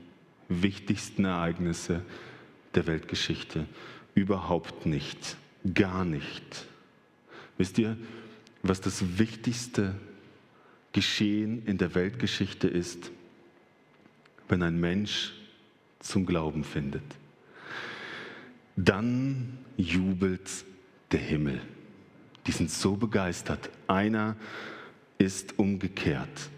wichtigsten 0.48 1.24
Ereignisse 1.24 2.02
der 2.74 2.87
Weltgeschichte. 2.87 3.66
Überhaupt 4.14 4.87
nicht. 4.87 5.37
Gar 5.74 6.04
nicht. 6.04 6.66
Wisst 7.57 7.78
ihr, 7.78 7.96
was 8.62 8.80
das 8.80 9.18
wichtigste 9.18 9.94
Geschehen 10.92 11.64
in 11.66 11.78
der 11.78 11.94
Weltgeschichte 11.94 12.68
ist, 12.68 13.11
wenn 14.48 14.62
ein 14.62 14.78
Mensch 14.78 15.33
zum 16.00 16.26
Glauben 16.26 16.64
findet? 16.64 17.02
Dann 18.77 19.59
jubelt 19.77 20.51
der 21.13 21.21
Himmel. 21.21 21.61
Die 22.47 22.53
sind 22.53 22.71
so 22.71 22.97
begeistert. 22.97 23.71
Einer 23.87 24.37
ist 25.19 25.59
umgekehrt. 25.59 26.51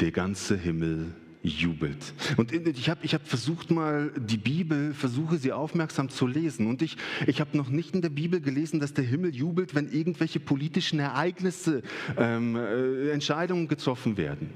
Der 0.00 0.10
ganze 0.10 0.56
Himmel 0.56 1.14
jubelt. 1.42 2.14
Und 2.36 2.52
ich 2.52 2.88
habe 2.88 3.00
ich 3.04 3.14
hab 3.14 3.26
versucht 3.26 3.70
mal 3.70 4.10
die 4.16 4.36
Bibel, 4.36 4.92
versuche 4.92 5.38
sie 5.38 5.52
aufmerksam 5.52 6.08
zu 6.08 6.26
lesen. 6.26 6.66
Und 6.66 6.82
ich, 6.82 6.96
ich 7.26 7.40
habe 7.40 7.56
noch 7.56 7.68
nicht 7.68 7.94
in 7.94 8.02
der 8.02 8.10
Bibel 8.10 8.40
gelesen, 8.40 8.80
dass 8.80 8.94
der 8.94 9.04
Himmel 9.04 9.34
jubelt, 9.34 9.74
wenn 9.74 9.90
irgendwelche 9.90 10.40
politischen 10.40 10.98
Ereignisse, 10.98 11.82
ähm, 12.16 12.56
äh, 12.56 13.10
Entscheidungen 13.10 13.68
getroffen 13.68 14.16
werden. 14.16 14.50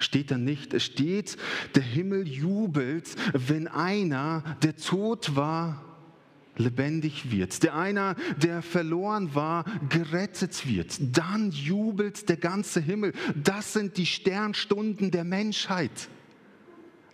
Steht 0.00 0.30
da 0.30 0.38
nicht. 0.38 0.74
Es 0.74 0.82
steht, 0.84 1.36
der 1.76 1.82
Himmel 1.82 2.26
jubelt, 2.26 3.14
wenn 3.32 3.68
einer, 3.68 4.42
der 4.62 4.76
tot 4.76 5.36
war, 5.36 5.84
lebendig 6.56 7.30
wird. 7.30 7.62
Der 7.62 7.76
einer, 7.76 8.16
der 8.36 8.62
verloren 8.62 9.34
war, 9.34 9.64
gerettet 9.90 10.66
wird. 10.66 10.96
Dann 11.16 11.50
jubelt 11.50 12.28
der 12.28 12.38
ganze 12.38 12.80
Himmel. 12.80 13.12
Das 13.36 13.74
sind 13.74 13.98
die 13.98 14.06
Sternstunden 14.06 15.10
der 15.10 15.24
Menschheit. 15.24 16.08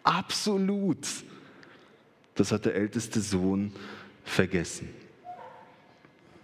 Absolut. 0.05 1.07
Das 2.37 2.53
hat 2.53 2.66
der 2.66 2.77
älteste 2.77 3.20
Sohn 3.20 3.72
vergessen. 4.25 4.88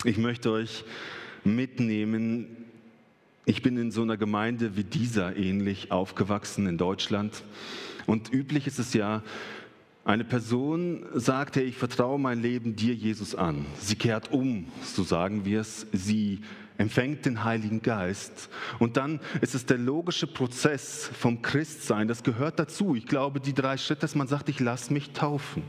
Ich 0.05 0.19
möchte 0.19 0.51
euch 0.51 0.85
mitnehmen 1.45 2.62
ich 3.45 3.63
bin 3.63 3.77
in 3.77 3.91
so 3.91 4.03
einer 4.03 4.17
Gemeinde 4.17 4.77
wie 4.77 4.85
dieser 4.85 5.37
ähnlich 5.37 5.91
aufgewachsen 5.91 6.67
in 6.67 6.79
Deutschland. 6.79 7.43
Und 8.07 8.33
üblich 8.33 8.67
ist 8.67 8.79
es 8.79 8.95
ja, 8.95 9.23
eine 10.05 10.25
Person 10.25 11.07
sagt, 11.15 11.57
hey, 11.57 11.65
ich 11.65 11.77
vertraue 11.77 12.19
mein 12.19 12.41
Leben 12.41 12.75
dir, 12.75 12.95
Jesus, 12.95 13.35
an. 13.35 13.67
Sie 13.79 13.97
kehrt 13.97 14.33
um, 14.33 14.67
so 14.83 15.03
sagen 15.03 15.45
wir 15.45 15.61
es. 15.61 15.87
Sie 15.93 16.41
empfängt 16.79 17.25
den 17.27 17.45
Heiligen 17.45 17.83
Geist. 17.83 18.49
Und 18.79 18.97
dann 18.97 19.21
ist 19.41 19.55
es 19.55 19.67
der 19.67 19.79
logische 19.79 20.27
Prozess 20.27 21.09
vom 21.13 21.43
Christsein, 21.43 22.09
das 22.09 22.23
gehört 22.23 22.59
dazu. 22.59 22.97
Ich 22.97 23.07
glaube, 23.07 23.39
die 23.41 23.55
drei 23.55 23.77
Schritte, 23.77 24.01
dass 24.01 24.15
man 24.15 24.27
sagt, 24.27 24.49
ich 24.49 24.59
lasse 24.59 24.93
mich 24.93 25.11
taufen. 25.11 25.63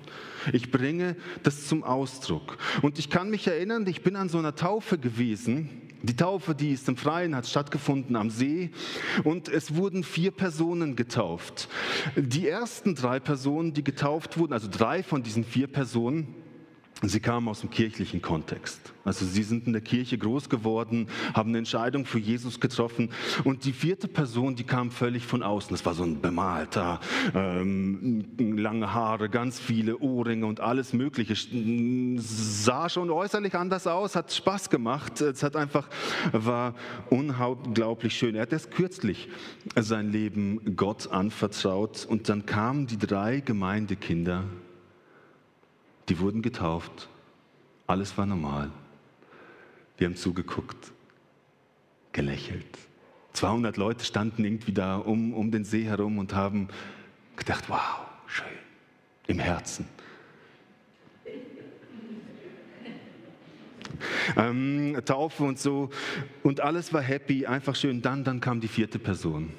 Ich 0.51 0.71
bringe 0.71 1.15
das 1.43 1.67
zum 1.67 1.83
Ausdruck. 1.83 2.57
Und 2.81 2.97
ich 2.97 3.09
kann 3.09 3.29
mich 3.29 3.47
erinnern, 3.47 3.85
ich 3.87 4.01
bin 4.01 4.15
an 4.15 4.29
so 4.29 4.39
einer 4.39 4.55
Taufe 4.55 4.97
gewesen 4.97 5.82
die 6.03 6.15
Taufe, 6.15 6.53
die 6.53 6.73
ist 6.73 6.87
im 6.89 6.97
Freien, 6.97 7.35
hat 7.35 7.47
stattgefunden 7.47 8.15
am 8.17 8.29
See 8.29 8.71
und 9.23 9.47
es 9.47 9.75
wurden 9.75 10.03
vier 10.03 10.31
Personen 10.31 10.95
getauft. 10.97 11.69
Die 12.17 12.47
ersten 12.47 12.93
drei 12.93 13.19
Personen, 13.19 13.73
die 13.73 13.83
getauft 13.83 14.37
wurden, 14.37 14.51
also 14.51 14.67
drei 14.69 15.01
von 15.01 15.23
diesen 15.23 15.45
vier 15.45 15.67
Personen, 15.67 16.42
Sie 17.05 17.19
kamen 17.19 17.49
aus 17.49 17.59
dem 17.59 17.69
kirchlichen 17.69 18.21
Kontext. 18.21 18.93
Also 19.03 19.25
sie 19.25 19.43
sind 19.43 19.67
in 19.67 19.73
der 19.73 19.81
Kirche 19.81 20.17
groß 20.17 20.47
geworden, 20.47 21.07
haben 21.33 21.49
eine 21.49 21.57
Entscheidung 21.57 22.05
für 22.05 22.17
Jesus 22.17 22.61
getroffen. 22.61 23.09
Und 23.43 23.65
die 23.65 23.73
vierte 23.73 24.07
Person, 24.07 24.55
die 24.55 24.63
kam 24.63 24.89
völlig 24.89 25.25
von 25.25 25.43
außen. 25.43 25.71
Das 25.71 25.85
war 25.85 25.95
so 25.95 26.03
ein 26.03 26.21
bemalter, 26.21 27.01
ähm, 27.35 28.23
lange 28.37 28.93
Haare, 28.93 29.27
ganz 29.27 29.59
viele 29.59 29.97
Ohrringe 29.97 30.45
und 30.45 30.61
alles 30.61 30.93
Mögliche. 30.93 31.35
Sah 32.21 32.87
schon 32.87 33.09
äußerlich 33.09 33.53
anders 33.55 33.85
aus, 33.85 34.15
hat 34.15 34.31
Spaß 34.31 34.69
gemacht. 34.69 35.19
Es 35.19 35.43
hat 35.43 35.57
einfach, 35.57 35.89
war 36.31 36.73
unglaublich 37.09 38.17
schön. 38.17 38.35
Er 38.35 38.43
hat 38.43 38.53
erst 38.53 38.71
kürzlich 38.71 39.27
sein 39.75 40.09
Leben 40.09 40.77
Gott 40.77 41.11
anvertraut. 41.11 42.05
Und 42.05 42.29
dann 42.29 42.45
kamen 42.45 42.87
die 42.87 42.97
drei 42.97 43.41
Gemeindekinder 43.41 44.45
die 46.09 46.19
wurden 46.19 46.41
getauft. 46.41 47.07
Alles 47.87 48.17
war 48.17 48.25
normal. 48.25 48.71
Wir 49.97 50.07
haben 50.07 50.15
zugeguckt, 50.15 50.91
gelächelt. 52.11 52.65
200 53.33 53.77
Leute 53.77 54.05
standen 54.05 54.43
irgendwie 54.45 54.73
da 54.73 54.97
um, 54.97 55.33
um 55.33 55.51
den 55.51 55.65
See 55.65 55.83
herum 55.83 56.17
und 56.17 56.33
haben 56.33 56.67
gedacht, 57.35 57.65
wow, 57.67 58.01
schön, 58.27 58.45
im 59.27 59.39
Herzen. 59.39 59.87
Ähm, 64.35 64.97
Taufe 65.05 65.43
und 65.43 65.59
so. 65.59 65.89
Und 66.43 66.59
alles 66.59 66.93
war 66.93 67.01
happy, 67.01 67.45
einfach 67.45 67.75
schön. 67.75 68.01
Dann, 68.01 68.23
dann 68.23 68.39
kam 68.39 68.59
die 68.59 68.67
vierte 68.67 68.99
Person 68.99 69.51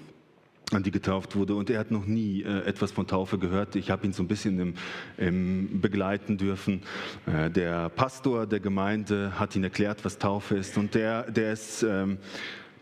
an 0.76 0.82
die 0.82 0.90
getauft 0.90 1.36
wurde. 1.36 1.54
Und 1.54 1.70
er 1.70 1.78
hat 1.78 1.90
noch 1.90 2.06
nie 2.06 2.42
äh, 2.42 2.64
etwas 2.64 2.92
von 2.92 3.06
Taufe 3.06 3.38
gehört. 3.38 3.76
Ich 3.76 3.90
habe 3.90 4.06
ihn 4.06 4.12
so 4.12 4.22
ein 4.22 4.28
bisschen 4.28 4.58
im, 4.58 4.74
im 5.16 5.80
begleiten 5.80 6.36
dürfen. 6.36 6.82
Äh, 7.26 7.50
der 7.50 7.88
Pastor 7.88 8.46
der 8.46 8.60
Gemeinde 8.60 9.38
hat 9.38 9.56
ihn 9.56 9.64
erklärt, 9.64 10.04
was 10.04 10.18
Taufe 10.18 10.56
ist. 10.56 10.76
Und 10.78 10.94
der, 10.94 11.30
der, 11.30 11.52
ist, 11.52 11.82
ähm, 11.82 12.18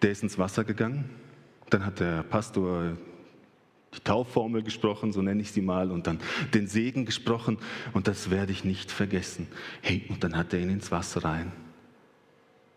der 0.02 0.12
ist 0.12 0.22
ins 0.22 0.38
Wasser 0.38 0.64
gegangen. 0.64 1.04
Dann 1.70 1.86
hat 1.86 2.00
der 2.00 2.22
Pastor 2.22 2.96
die 3.94 4.00
Taufformel 4.00 4.62
gesprochen, 4.62 5.12
so 5.12 5.20
nenne 5.20 5.42
ich 5.42 5.52
sie 5.52 5.60
mal, 5.60 5.90
und 5.90 6.06
dann 6.06 6.18
den 6.54 6.66
Segen 6.66 7.04
gesprochen. 7.04 7.58
Und 7.92 8.08
das 8.08 8.30
werde 8.30 8.52
ich 8.52 8.64
nicht 8.64 8.90
vergessen. 8.90 9.48
Hey, 9.82 10.04
und 10.08 10.24
dann 10.24 10.36
hat 10.36 10.52
er 10.54 10.60
ihn 10.60 10.70
ins 10.70 10.90
Wasser 10.90 11.24
rein 11.24 11.52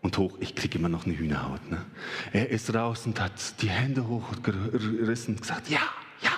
und 0.06 0.16
hoch, 0.18 0.38
ich 0.40 0.54
kriege 0.54 0.78
immer 0.78 0.88
noch 0.88 1.04
eine 1.04 1.18
Hühnerhaut. 1.18 1.70
Ne? 1.70 1.84
Er 2.32 2.48
ist 2.50 2.72
raus 2.72 3.06
und 3.06 3.20
hat 3.20 3.32
die 3.60 3.68
Hände 3.68 4.06
hochgerissen 4.06 5.34
und 5.34 5.40
gesagt, 5.40 5.68
ja, 5.68 5.80
ja, 6.22 6.30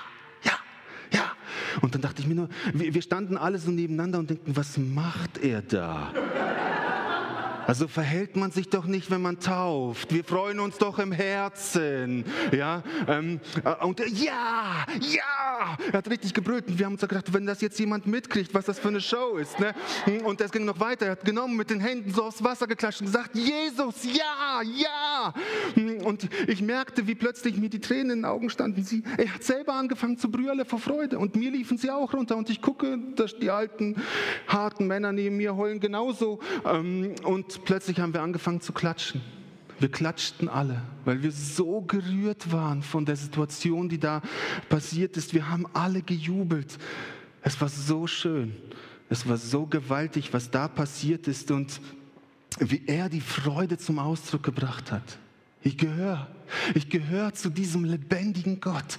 ja, 0.42 0.52
ja. 1.12 1.32
Und 1.82 1.94
dann 1.94 2.02
dachte 2.02 2.22
ich 2.22 2.26
mir 2.26 2.34
nur, 2.34 2.48
wir 2.72 3.02
standen 3.02 3.36
alle 3.36 3.58
so 3.58 3.70
nebeneinander 3.70 4.18
und 4.18 4.30
denken, 4.30 4.56
was 4.56 4.78
macht 4.78 5.38
er 5.38 5.62
da? 5.62 6.12
Also 7.68 7.86
verhält 7.86 8.34
man 8.34 8.50
sich 8.50 8.70
doch 8.70 8.86
nicht, 8.86 9.10
wenn 9.10 9.20
man 9.20 9.40
tauft. 9.40 10.14
Wir 10.14 10.24
freuen 10.24 10.58
uns 10.58 10.78
doch 10.78 10.98
im 10.98 11.12
Herzen. 11.12 12.24
Ja, 12.50 12.82
ähm, 13.06 13.40
äh, 13.62 13.84
und 13.84 14.00
äh, 14.00 14.06
ja, 14.06 14.86
ja, 15.02 15.76
er 15.92 15.98
hat 15.98 16.08
richtig 16.08 16.32
gebrüllt. 16.32 16.66
Und 16.66 16.78
wir 16.78 16.86
haben 16.86 16.94
uns 16.94 17.02
gedacht, 17.02 17.30
wenn 17.34 17.44
das 17.44 17.60
jetzt 17.60 17.78
jemand 17.78 18.06
mitkriegt, 18.06 18.54
was 18.54 18.64
das 18.64 18.78
für 18.78 18.88
eine 18.88 19.02
Show 19.02 19.36
ist. 19.36 19.60
Ne? 19.60 19.74
Und 20.24 20.40
es 20.40 20.50
ging 20.50 20.64
noch 20.64 20.80
weiter. 20.80 21.04
Er 21.04 21.12
hat 21.12 21.26
genommen, 21.26 21.58
mit 21.58 21.68
den 21.68 21.80
Händen 21.80 22.10
so 22.10 22.22
aufs 22.24 22.42
Wasser 22.42 22.66
geklatscht 22.66 23.02
und 23.02 23.08
gesagt, 23.08 23.36
Jesus, 23.36 24.02
ja, 24.16 24.62
ja. 24.62 25.34
Und 26.04 26.26
ich 26.46 26.62
merkte, 26.62 27.06
wie 27.06 27.16
plötzlich 27.16 27.58
mir 27.58 27.68
die 27.68 27.80
Tränen 27.80 28.12
in 28.12 28.18
den 28.20 28.24
Augen 28.24 28.48
standen. 28.48 28.82
Sie, 28.82 29.02
er 29.18 29.34
hat 29.34 29.44
selber 29.44 29.74
angefangen 29.74 30.16
zu 30.16 30.30
brüllen 30.30 30.64
vor 30.64 30.78
Freude. 30.78 31.18
Und 31.18 31.36
mir 31.36 31.50
liefen 31.50 31.76
sie 31.76 31.90
auch 31.90 32.14
runter. 32.14 32.38
Und 32.38 32.48
ich 32.48 32.62
gucke, 32.62 32.98
dass 33.14 33.38
die 33.38 33.50
alten, 33.50 33.96
harten 34.46 34.86
Männer 34.86 35.12
neben 35.12 35.36
mir 35.36 35.54
heulen 35.54 35.80
genauso. 35.80 36.40
Ähm, 36.64 37.14
plötzlich 37.64 38.00
haben 38.00 38.12
wir 38.14 38.22
angefangen 38.22 38.60
zu 38.60 38.72
klatschen. 38.72 39.20
Wir 39.80 39.90
klatschten 39.90 40.48
alle, 40.48 40.82
weil 41.04 41.22
wir 41.22 41.30
so 41.30 41.80
gerührt 41.82 42.50
waren 42.50 42.82
von 42.82 43.04
der 43.04 43.14
Situation, 43.14 43.88
die 43.88 43.98
da 43.98 44.22
passiert 44.68 45.16
ist. 45.16 45.34
Wir 45.34 45.48
haben 45.48 45.66
alle 45.72 46.02
gejubelt. 46.02 46.78
Es 47.42 47.60
war 47.60 47.68
so 47.68 48.06
schön. 48.06 48.56
Es 49.08 49.28
war 49.28 49.36
so 49.36 49.66
gewaltig, 49.66 50.32
was 50.32 50.50
da 50.50 50.66
passiert 50.66 51.28
ist 51.28 51.50
und 51.50 51.80
wie 52.58 52.82
er 52.86 53.08
die 53.08 53.20
Freude 53.20 53.78
zum 53.78 53.98
Ausdruck 54.00 54.42
gebracht 54.42 54.90
hat. 54.90 55.18
Ich 55.62 55.78
gehöre. 55.78 56.28
Ich 56.74 56.88
gehöre 56.88 57.34
zu 57.34 57.50
diesem 57.50 57.84
lebendigen 57.84 58.60
Gott, 58.60 58.98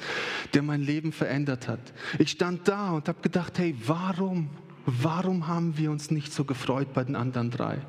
der 0.53 0.61
mein 0.61 0.81
Leben 0.81 1.11
verändert 1.11 1.67
hat. 1.67 1.79
Ich 2.19 2.31
stand 2.31 2.67
da 2.67 2.91
und 2.91 3.07
habe 3.07 3.21
gedacht, 3.21 3.57
hey, 3.57 3.75
warum, 3.85 4.49
warum 4.85 5.47
haben 5.47 5.77
wir 5.77 5.91
uns 5.91 6.11
nicht 6.11 6.31
so 6.31 6.45
gefreut 6.45 6.93
bei 6.93 7.03
den 7.03 7.15
anderen 7.15 7.51
drei? 7.51 7.79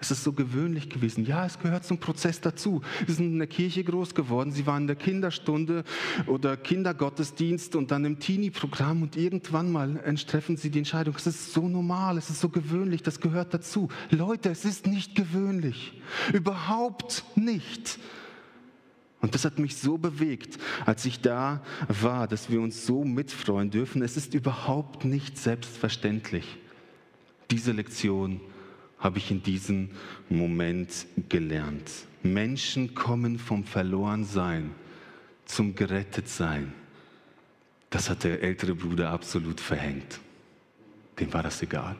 Es 0.00 0.12
ist 0.12 0.22
so 0.22 0.32
gewöhnlich 0.32 0.88
gewesen. 0.88 1.24
Ja, 1.24 1.44
es 1.44 1.58
gehört 1.58 1.84
zum 1.84 1.98
Prozess 1.98 2.40
dazu. 2.40 2.82
Sie 3.06 3.14
sind 3.14 3.32
in 3.32 3.38
der 3.38 3.48
Kirche 3.48 3.82
groß 3.82 4.14
geworden. 4.14 4.52
Sie 4.52 4.64
waren 4.66 4.82
in 4.82 4.86
der 4.86 4.96
Kinderstunde 4.96 5.82
oder 6.26 6.56
Kindergottesdienst 6.56 7.74
und 7.74 7.90
dann 7.90 8.04
im 8.04 8.20
Teenie-Programm 8.20 9.02
und 9.02 9.16
irgendwann 9.16 9.72
mal 9.72 10.00
treffen 10.26 10.56
sie 10.56 10.70
die 10.70 10.78
Entscheidung. 10.78 11.14
Es 11.16 11.26
ist 11.26 11.52
so 11.52 11.68
normal, 11.68 12.16
es 12.16 12.30
ist 12.30 12.40
so 12.40 12.48
gewöhnlich, 12.48 13.02
das 13.02 13.20
gehört 13.20 13.52
dazu. 13.54 13.88
Leute, 14.10 14.50
es 14.50 14.64
ist 14.64 14.86
nicht 14.86 15.16
gewöhnlich. 15.16 16.00
Überhaupt 16.32 17.24
nicht. 17.34 17.98
Und 19.20 19.34
das 19.34 19.44
hat 19.44 19.58
mich 19.58 19.76
so 19.76 19.98
bewegt, 19.98 20.58
als 20.86 21.04
ich 21.04 21.20
da 21.20 21.60
war, 21.88 22.28
dass 22.28 22.50
wir 22.50 22.60
uns 22.60 22.86
so 22.86 23.02
mitfreuen 23.02 23.70
dürfen. 23.70 24.02
Es 24.02 24.16
ist 24.16 24.32
überhaupt 24.32 25.04
nicht 25.04 25.38
selbstverständlich, 25.38 26.58
diese 27.50 27.72
Lektion 27.72 28.40
habe 28.98 29.18
ich 29.18 29.30
in 29.30 29.42
diesem 29.42 29.90
Moment 30.28 31.06
gelernt. 31.28 31.90
Menschen 32.22 32.94
kommen 32.94 33.38
vom 33.38 33.64
Verlorensein 33.64 34.72
zum 35.44 35.74
Gerettetsein. 35.74 36.72
Das 37.90 38.10
hat 38.10 38.24
der 38.24 38.42
ältere 38.42 38.74
Bruder 38.74 39.10
absolut 39.10 39.60
verhängt. 39.60 40.20
Dem 41.18 41.32
war 41.32 41.42
das 41.42 41.62
egal. 41.62 41.96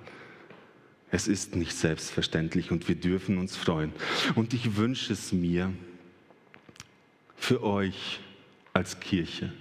Es 1.10 1.26
ist 1.28 1.56
nicht 1.56 1.74
selbstverständlich 1.74 2.70
und 2.70 2.88
wir 2.88 2.96
dürfen 2.96 3.38
uns 3.38 3.56
freuen. 3.56 3.92
Und 4.34 4.52
ich 4.52 4.76
wünsche 4.76 5.12
es 5.12 5.32
mir 5.32 5.72
für 7.36 7.62
euch 7.62 8.20
als 8.74 9.00
Kirche 9.00 9.52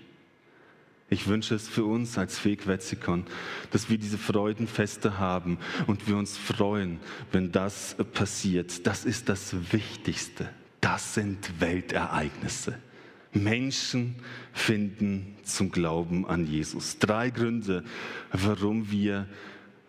ich 1.09 1.27
wünsche 1.27 1.55
es 1.55 1.67
für 1.69 1.85
uns 1.85 2.17
als 2.17 2.37
Fegwetzikon, 2.37 3.25
dass 3.71 3.89
wir 3.89 3.97
diese 3.97 4.17
Freudenfeste 4.17 5.17
haben 5.17 5.57
und 5.87 6.07
wir 6.07 6.17
uns 6.17 6.37
freuen, 6.37 6.99
wenn 7.31 7.51
das 7.51 7.95
passiert. 8.13 8.85
Das 8.85 9.05
ist 9.05 9.29
das 9.29 9.55
Wichtigste. 9.71 10.49
Das 10.81 11.13
sind 11.13 11.61
Weltereignisse. 11.61 12.77
Menschen 13.31 14.15
finden 14.51 15.37
zum 15.43 15.71
Glauben 15.71 16.25
an 16.27 16.45
Jesus. 16.45 16.99
Drei 16.99 17.29
Gründe, 17.29 17.83
warum 18.31 18.91
wir 18.91 19.27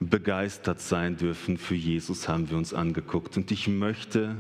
begeistert 0.01 0.81
sein 0.81 1.17
dürfen 1.17 1.59
für 1.59 1.75
Jesus, 1.75 2.29
haben 2.29 2.49
wir 2.51 2.57
uns 2.57 2.73
angeguckt. 2.73 3.37
Und 3.37 3.51
ich 3.51 3.67
möchte, 3.67 4.37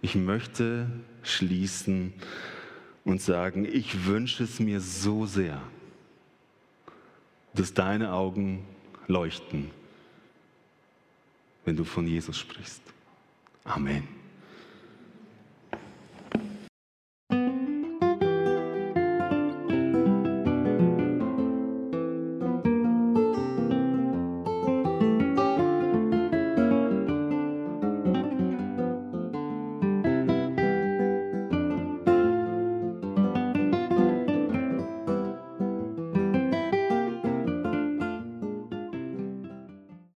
ich 0.00 0.14
möchte 0.14 0.86
schließen 1.22 2.14
und 3.06 3.22
sagen, 3.22 3.64
ich 3.64 4.04
wünsche 4.04 4.42
es 4.42 4.58
mir 4.58 4.80
so 4.80 5.26
sehr, 5.26 5.62
dass 7.54 7.72
deine 7.72 8.12
Augen 8.12 8.66
leuchten, 9.06 9.70
wenn 11.64 11.76
du 11.76 11.84
von 11.84 12.06
Jesus 12.08 12.36
sprichst. 12.36 12.82
Amen. 13.62 14.08